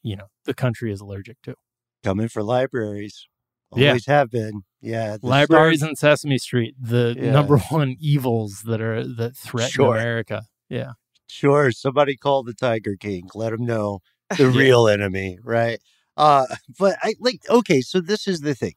[0.03, 1.55] you know the country is allergic to
[2.03, 3.27] Coming for libraries.
[3.75, 3.89] Yeah.
[3.89, 4.63] Always have been.
[4.81, 5.17] Yeah.
[5.21, 7.31] libraries start- and Sesame Street the Yeah.
[7.31, 9.95] number one evils that are that threaten Sure.
[9.95, 10.93] America yeah
[11.27, 11.71] Sure.
[11.71, 13.27] Somebody call the Tiger King.
[13.33, 13.99] Let him know
[14.37, 14.59] the Yeah.
[14.59, 15.79] real enemy, right?
[16.17, 16.45] Uh,
[16.77, 18.73] but I like, okay, so this is the thing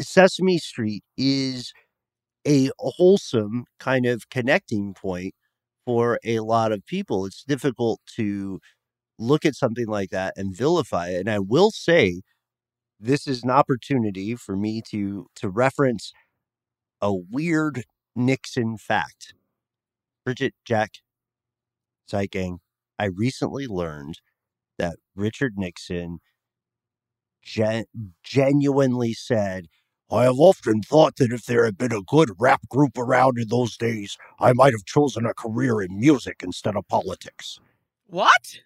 [0.00, 1.72] Sesame Street is
[2.46, 5.34] a wholesome kind of connecting point
[5.86, 7.26] for a lot of people.
[7.26, 8.60] It's difficult to
[9.18, 11.20] look at something like that and vilify it.
[11.20, 12.22] And I will say,
[13.00, 16.12] this is an opportunity for me to to reference
[17.00, 17.84] a weird
[18.16, 19.34] Nixon fact.
[20.24, 20.94] Bridget, Jack,
[22.10, 22.58] Zeit Gang,
[22.98, 24.20] I recently learned
[24.78, 26.18] that Richard Nixon
[27.42, 27.86] gen-
[28.22, 29.66] genuinely said,
[30.10, 33.48] I have often thought that if there had been a good rap group around in
[33.48, 37.58] those days, I might have chosen a career in music instead of politics.
[38.06, 38.60] What?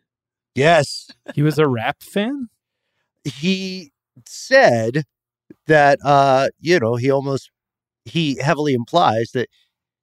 [0.55, 2.49] Yes, he was a rap fan
[3.25, 3.92] he
[4.27, 5.05] said
[5.67, 7.51] that, uh, you know, he almost,
[8.05, 9.49] he heavily implies that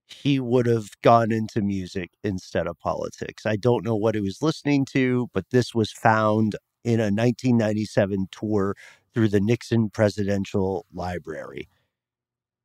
[0.08, 3.46] he would have gone into music instead of politics.
[3.46, 8.28] I don't know what he was listening to, but this was found in a 1997
[8.32, 8.76] tour
[9.14, 11.68] through the Nixon Presidential Library.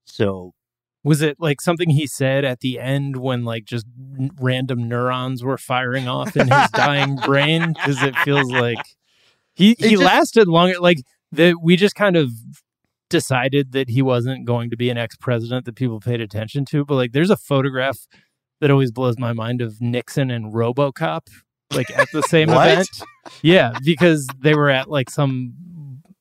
[0.06, 0.52] So,
[1.02, 3.86] Was it like something he said at the end when like just
[4.40, 7.72] random neurons were firing off in his dying brain?
[7.74, 8.78] Because it feels like
[9.54, 10.78] he It he just- lasted longer.
[10.80, 10.98] Like
[11.36, 12.30] that, we just kind of
[13.10, 16.84] decided that he wasn't going to be an ex president that people paid attention to.
[16.84, 17.98] But like, there's a photograph
[18.60, 21.26] that always blows my mind of Nixon and RoboCop
[21.74, 22.88] like at the same event.
[23.42, 25.54] Yeah, because they were at like some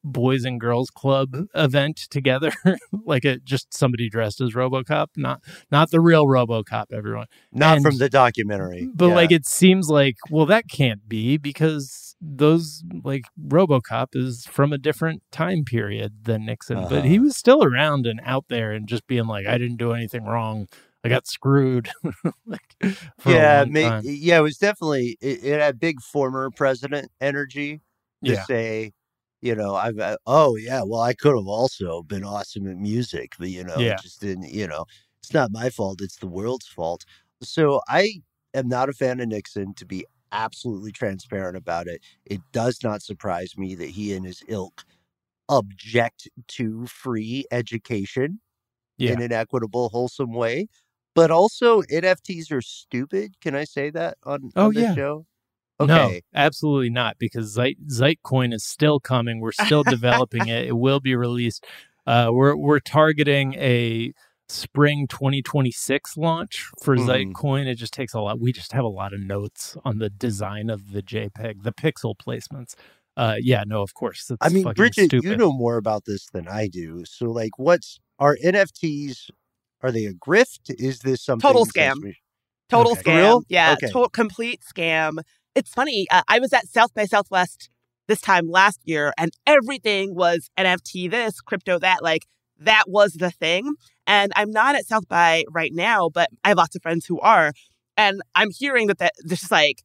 [0.06, 2.52] boys and girls club event together
[3.06, 5.42] like a just somebody dressed as RoboCop not
[5.72, 8.90] not the real RoboCop everyone not And- from the documentary.
[8.94, 9.16] but Yeah.
[9.16, 14.78] like it seems like well that can't be because those like RoboCop is from a
[14.78, 17.08] different time period than Nixon but Uh-huh.
[17.08, 20.24] he was still around and out there and just being like I didn't do anything
[20.26, 20.68] wrong
[21.04, 21.90] I got screwed
[22.46, 22.76] like
[23.26, 23.66] yeah,
[24.04, 27.82] yeah, it was definitely it, it had big former president energy
[28.26, 28.44] to Yeah.
[28.46, 28.92] say,
[29.42, 33.34] you know, I've uh, oh yeah, well I could have also been awesome at music,
[33.38, 33.96] but you know, Yeah.
[33.96, 34.86] it just didn't, you know,
[35.22, 37.04] it's not my fault, it's the world's fault.
[37.42, 38.22] So I
[38.54, 42.02] am not a fan of Nixon to be absolutely transparent about it.
[42.26, 44.84] It does not surprise me that he and his ilk
[45.50, 48.40] object to free education
[48.98, 49.14] Yeah.
[49.14, 50.68] in an equitable, wholesome way.
[51.16, 53.36] But also, NFTs are stupid.
[53.42, 54.96] Can I say that on, Oh, on yeah.
[54.96, 55.26] show?
[55.80, 56.22] No, Okay.
[56.36, 59.40] absolutely not, because Zeit, Zeitcoin is still coming.
[59.42, 60.68] We're still developing it.
[60.68, 61.66] It will be released.
[62.08, 64.14] Uh, we're we're targeting a
[64.50, 67.34] spring 2026 launch for Mhm.
[67.34, 67.66] Zeitcoin.
[67.68, 68.40] It just takes a lot.
[68.40, 72.14] We just have a lot of notes on the design of the JPEG, the pixel
[72.16, 72.76] placements.
[73.16, 74.30] Uh, yeah, no, of course.
[74.30, 75.30] It's I mean, Bridget, stupid.
[75.30, 77.06] you know more about this than I do.
[77.06, 79.30] So, like, what's are NFTs?
[79.82, 80.74] Are they a grift?
[80.80, 81.96] Is this something Total scam.
[81.96, 82.18] Sesame-
[82.70, 83.02] Total Okay.
[83.04, 83.44] Scam.
[83.50, 83.92] Yeah, Okay.
[83.92, 85.20] to- complete scam.
[85.56, 86.08] It's funny.
[86.10, 87.70] Uh, I was at South by Southwest
[88.08, 92.02] this time last year, and everything was NFT this, crypto that.
[92.02, 92.26] Like
[92.58, 93.76] that was the thing.
[94.08, 97.20] And I'm not at South by right now, but I have lots of friends who
[97.20, 97.54] are,
[97.96, 99.82] and I'm hearing that that this is like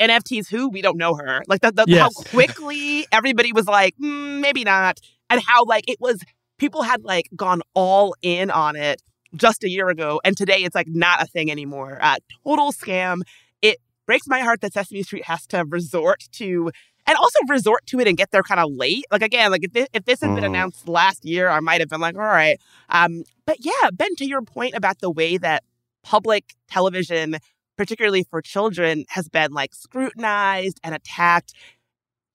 [0.00, 0.68] NFTs who?
[0.68, 1.42] We don't know her.
[1.46, 2.00] Like the, the Yes.
[2.00, 4.98] how quickly everybody was like, "Mm, maybe not.
[5.28, 6.22] And how like it was
[6.58, 9.02] people had like gone all in on it
[9.34, 10.20] just a year ago.
[10.24, 11.98] And today it's like not a thing anymore.
[12.00, 13.20] Uh, total scam.
[13.62, 16.70] It breaks my heart that Sesame Street has to resort to
[17.10, 19.04] and also resort to it and get there kind of late.
[19.10, 20.46] Like again, like if this, if this had been Mhm.
[20.46, 22.56] announced last year, I might have been like, all right.
[22.88, 25.64] Um, but yeah, Ben, to your point about the way that
[26.04, 27.38] public television,
[27.76, 31.52] particularly for children, has been like scrutinized and attacked.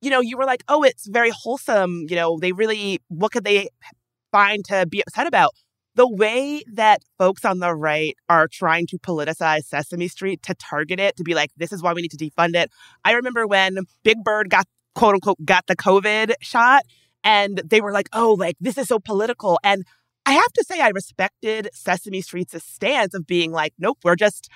[0.01, 2.07] You know, you were like, oh, it's very wholesome.
[2.09, 3.69] You know, they really, what could they
[4.33, 5.51] find to be upset about?
[5.95, 10.99] The way that folks on the right are trying to politicize Sesame Street to target
[10.99, 12.69] it, to be like, this is why we need to defund it.
[13.05, 16.83] I remember when Big Bird got quote unquote got the COVID shot
[17.23, 19.59] and they were like, oh, like this is so political.
[19.63, 19.85] And
[20.25, 24.49] I have to say, I respected Sesame Street's stance of being like, nope, we're just,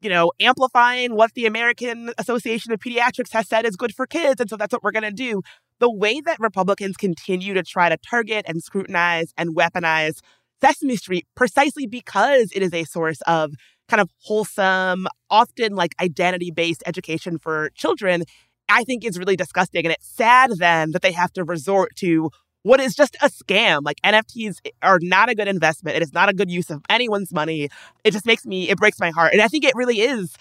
[0.00, 4.40] you know, amplifying what the American Association of Pediatrics has said is good for kids.
[4.40, 5.42] And so that's what we're going to do.
[5.80, 10.20] The way that Republicans continue to try to target and scrutinize and weaponize
[10.60, 13.52] Sesame Street precisely because it is a source of
[13.88, 18.24] kind of wholesome, often like identity based education for children,
[18.68, 19.84] I think is really disgusting.
[19.84, 22.30] And it's sad then that they have to resort to
[22.62, 23.82] what is just a scam.
[23.84, 25.96] Like NFTs are not a good investment.
[25.96, 27.68] It is not a good use of anyone's money.
[28.02, 29.32] It just makes me, it breaks my heart.
[29.32, 30.34] And I think it really is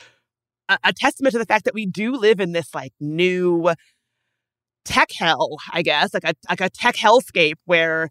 [0.68, 3.70] a, a testament to the fact that we do live in this like new
[4.86, 8.10] tech hell, I guess, like a like a tech hellscape where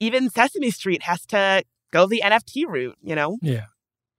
[0.00, 3.38] even Sesame Street has to go the NFT route, you know?
[3.42, 3.66] Yeah.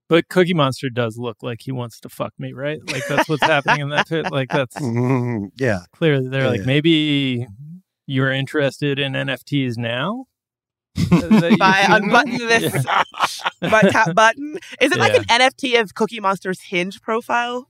[0.10, 2.80] But Cookie Monster does look like he wants to fuck me, right?
[2.92, 4.30] Like that's what's happening in that fit.
[4.32, 5.52] Like that's Mhm.
[5.58, 5.80] yeah.
[5.94, 6.66] clearly they're Yeah, like yeah.
[6.66, 7.48] maybe
[8.08, 10.26] you're interested in NFTs now.
[10.96, 12.86] That you If I unbutton this
[13.62, 14.58] but top button.
[14.82, 17.70] Is it like an NFT of Cookie Monster's hinge profile?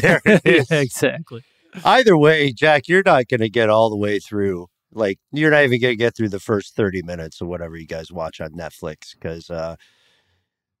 [0.00, 0.70] there it Yeah, is.
[0.70, 1.42] exactly.
[1.84, 4.68] Either way, Jack, you're not going to get all the way through.
[4.92, 7.86] Like, you're not even going to get through the first 30 minutes of whatever you
[7.86, 9.76] guys watch on Netflix because uh,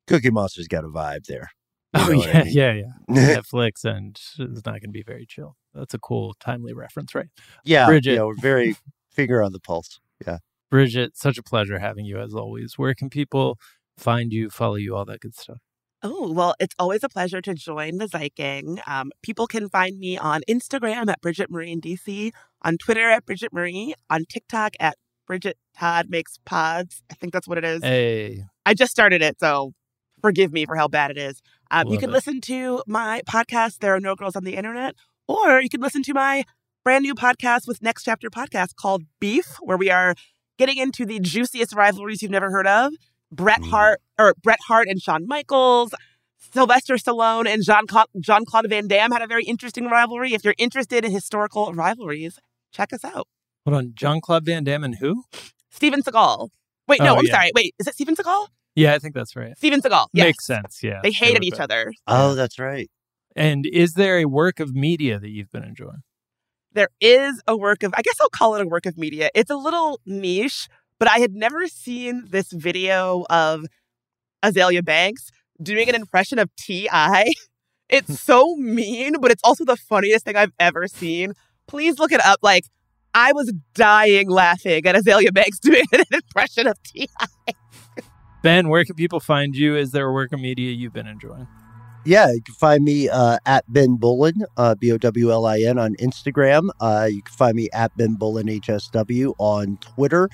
[0.06, 1.50] Cookie Monster's got a vibe there.
[1.94, 2.54] You Oh know what I yeah, mean?
[2.54, 2.82] yeah, yeah.
[3.36, 5.56] Netflix and it's not going to be very chill.
[5.74, 7.28] That's a cool, timely reference, right?
[7.64, 7.86] yeah.
[7.86, 8.14] Bridget.
[8.14, 8.76] Yeah, we're very
[9.12, 10.00] finger on the pulse.
[10.26, 10.38] Yeah.
[10.70, 12.76] Bridget, such a pleasure having you as always.
[12.78, 13.58] Where can people
[13.96, 15.58] find you, follow you, all that good stuff?
[16.02, 18.78] Oh, well, it's always a pleasure to join the Zeit Gang.
[18.86, 22.32] Um, people can find me on Instagram at Bridget Marie in DC,
[22.62, 24.96] on Twitter at Bridget Marie, on TikTok at
[25.26, 27.02] Bridget Todd Makes Pods.
[27.10, 27.82] I think that's what it is.
[27.82, 29.72] Hey, I just started it, so
[30.20, 31.40] forgive me for how bad it is.
[31.70, 32.12] Um, you can it.
[32.14, 34.94] listen to my podcast, There Are No Girls on the Internet,
[35.26, 36.44] or you can listen to my
[36.84, 40.14] brand new podcast with Next Chapter Podcast called Beef, where we are
[40.58, 42.92] getting into the juiciest rivalries you've never heard of.
[43.30, 43.68] Bret Mm.
[43.70, 45.92] Hart or Bret Hart and Shawn Michaels,
[46.52, 47.84] Sylvester Stallone and John
[48.20, 50.32] Jean Claude Van Damme had a very interesting rivalry.
[50.32, 52.38] If you're interested in historical rivalries,
[52.72, 53.26] check us out.
[53.64, 55.24] hold on, Jean Claude Van Damme and who?
[55.70, 56.48] Steven Seagal.
[56.86, 57.32] Wait, no, Oh, I'm yeah.
[57.34, 57.50] sorry.
[57.54, 58.48] Wait, is it Steven Seagal?
[58.74, 59.56] Yeah, I think that's right.
[59.56, 60.06] Steven Seagal.
[60.12, 60.24] Yes.
[60.24, 60.82] Makes sense.
[60.82, 61.62] Yeah, They hated each bad.
[61.64, 61.92] other.
[62.06, 62.90] Oh, that's right.
[63.36, 66.02] And is there a work of media that you've been enjoying?
[66.72, 69.30] there is a work of, I guess I'll call it a work of media.
[69.34, 70.68] It's a little niche,
[71.00, 73.64] but I had never seen this video of
[74.44, 77.32] Azealia Banks doing an impression of T.I.
[77.88, 81.32] It's so mean, but it's also the funniest thing I've ever seen.
[81.68, 82.40] Please look it up.
[82.42, 82.64] Like,
[83.14, 87.26] I was dying laughing at Azealia Banks doing an impression of T.I.
[88.42, 89.76] Ben, where can people find you?
[89.76, 91.46] Is there a work of media you've been enjoying?
[92.04, 95.60] Yeah, you can find me uh, at Ben Bowlin, uh, B O W L I
[95.60, 96.70] N on Instagram.
[96.80, 100.30] Uh, you can find me at Ben Bowlin HSW on Twitter.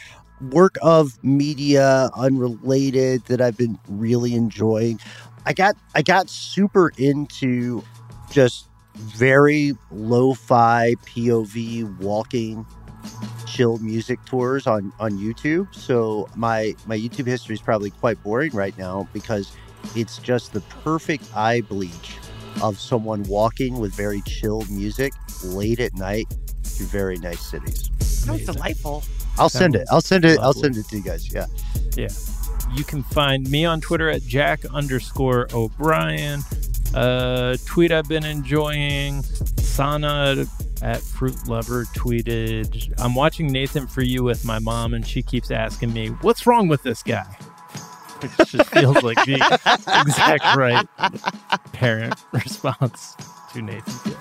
[0.51, 5.01] Work of media unrelated that I've been really enjoying.
[5.47, 7.82] I got I got super into
[8.30, 12.65] just very lo-fi POV walking
[13.47, 15.73] chill music tours on on YouTube.
[15.75, 19.57] So my my YouTube history is probably quite boring right now because
[19.95, 22.17] it's just the perfect eye bleach
[22.63, 26.27] of someone walking with very chill music late at night
[26.63, 27.91] through very nice cities.
[28.27, 29.05] That was delightful.
[29.39, 29.87] I'll send it.
[29.91, 30.39] I'll send it.
[30.39, 31.33] I'll send it to you guys.
[31.33, 31.47] Yeah.
[32.73, 36.41] You can find me on Twitter at Jack underscore O'Brien.
[36.95, 39.23] Uh, tweet I've been enjoying.
[39.59, 40.47] Sana
[40.83, 45.51] at Fruit Lover tweeted, I'm watching Nathan for You with my mom, and she keeps
[45.51, 47.25] asking me, What's wrong with this guy?
[48.21, 49.35] Which just feels like the
[50.07, 50.87] exact right
[51.73, 53.16] parent response
[53.53, 54.15] to Nathan.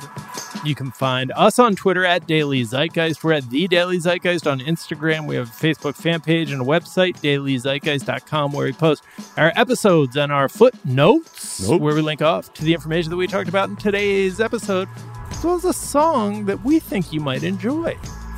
[0.66, 3.22] You can find us on Twitter at Daily Zeitgeist.
[3.22, 5.28] We're at The Daily Zeitgeist on Instagram.
[5.28, 9.04] We have a Facebook fan page and a website, dailyzeitgeist.com, where we post
[9.36, 11.82] our episodes and our footnotes, Nope.
[11.82, 14.88] where we link off to the information that we talked about in today's episode,
[15.32, 17.98] as well as a song that we think you might enjoy.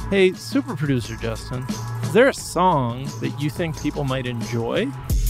[0.09, 1.63] Hey, super producer Justin,
[2.01, 4.87] is there a song that you think people might enjoy?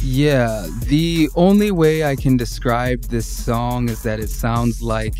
[0.07, 5.15] Yeah, the only way I can describe this song is that it sounds like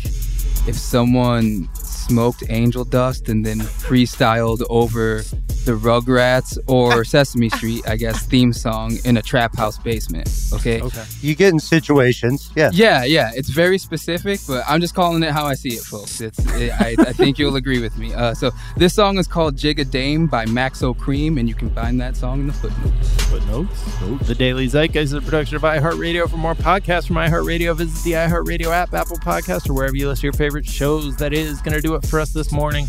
[0.68, 1.68] if someone
[2.06, 5.22] smoked angel dust and then freestyled over
[5.66, 10.30] the Rugrats or Sesame Street, I guess, theme song in a trap house basement.
[10.52, 10.80] Okay.
[10.80, 11.04] Okay.
[11.20, 12.70] You get in situations, yeah.
[12.72, 16.20] Yeah, yeah, it's very specific, but I'm just calling it how I see it, folks.
[16.20, 18.14] It's, it, I, I think you'll agree with me.
[18.14, 22.00] Uh, so this song is called Jigga Dame by Maxo Kream, and you can find
[22.00, 23.24] that song in the footnotes.
[23.24, 24.28] Footnotes.
[24.28, 26.30] The Daily Zeitgeist is a production of iHeartRadio.
[26.30, 30.20] For more podcasts from iHeartRadio, visit the iHeartRadio app, Apple Podcast, or wherever you listen
[30.20, 31.16] to your favorite shows.
[31.16, 32.86] That is going to do it for us this morning.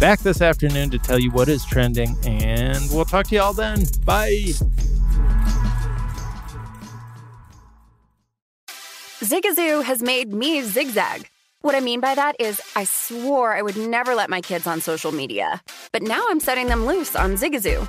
[0.00, 3.52] Back this afternoon to tell you what is trending, and we'll talk to you all
[3.52, 3.84] then.
[4.04, 4.52] Bye.
[9.20, 11.28] Zigazoo has made me zigzag.
[11.60, 14.80] What I mean by that is, I swore I would never let my kids on
[14.80, 15.60] social media,
[15.90, 17.88] but now I'm setting them loose on Zigazoo.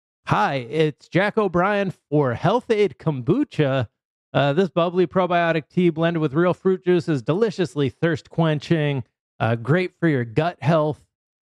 [0.27, 3.89] Hi, it's Jack O'Brien for Health-Ade Kombucha.
[4.33, 9.03] Uh, this bubbly probiotic tea blended with real fruit juice is deliciously thirst quenching,
[9.41, 11.05] uh, great for your gut health.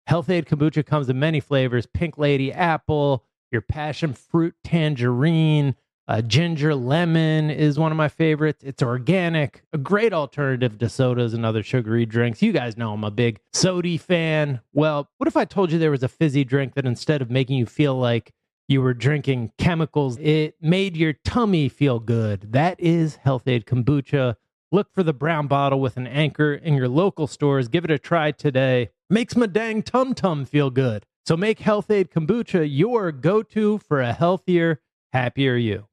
[0.09, 5.74] Health-Ade Kombucha comes in many flavors pink lady apple, your passion fruit tangerine,
[6.09, 8.62] uh, ginger lemon is one of my favorites.
[8.62, 12.43] It's organic, a great alternative to sodas and other sugary drinks.
[12.43, 14.60] You guys know I'm a big sody fan.
[14.72, 17.56] Well, what if I told you there was a fizzy drink that instead of making
[17.56, 18.32] you feel like
[18.68, 22.52] you were drinking chemicals, it made your tummy feel good?
[22.52, 24.36] That is Health-Ade Kombucha.
[24.72, 27.68] Look for the brown bottle with an anchor in your local stores.
[27.68, 28.90] Give it a try today.
[29.09, 31.06] Makes my dang tum tum feel good.
[31.24, 34.80] So make Health-Ade Kombucha your go to for a healthier,
[35.12, 35.86] happier you.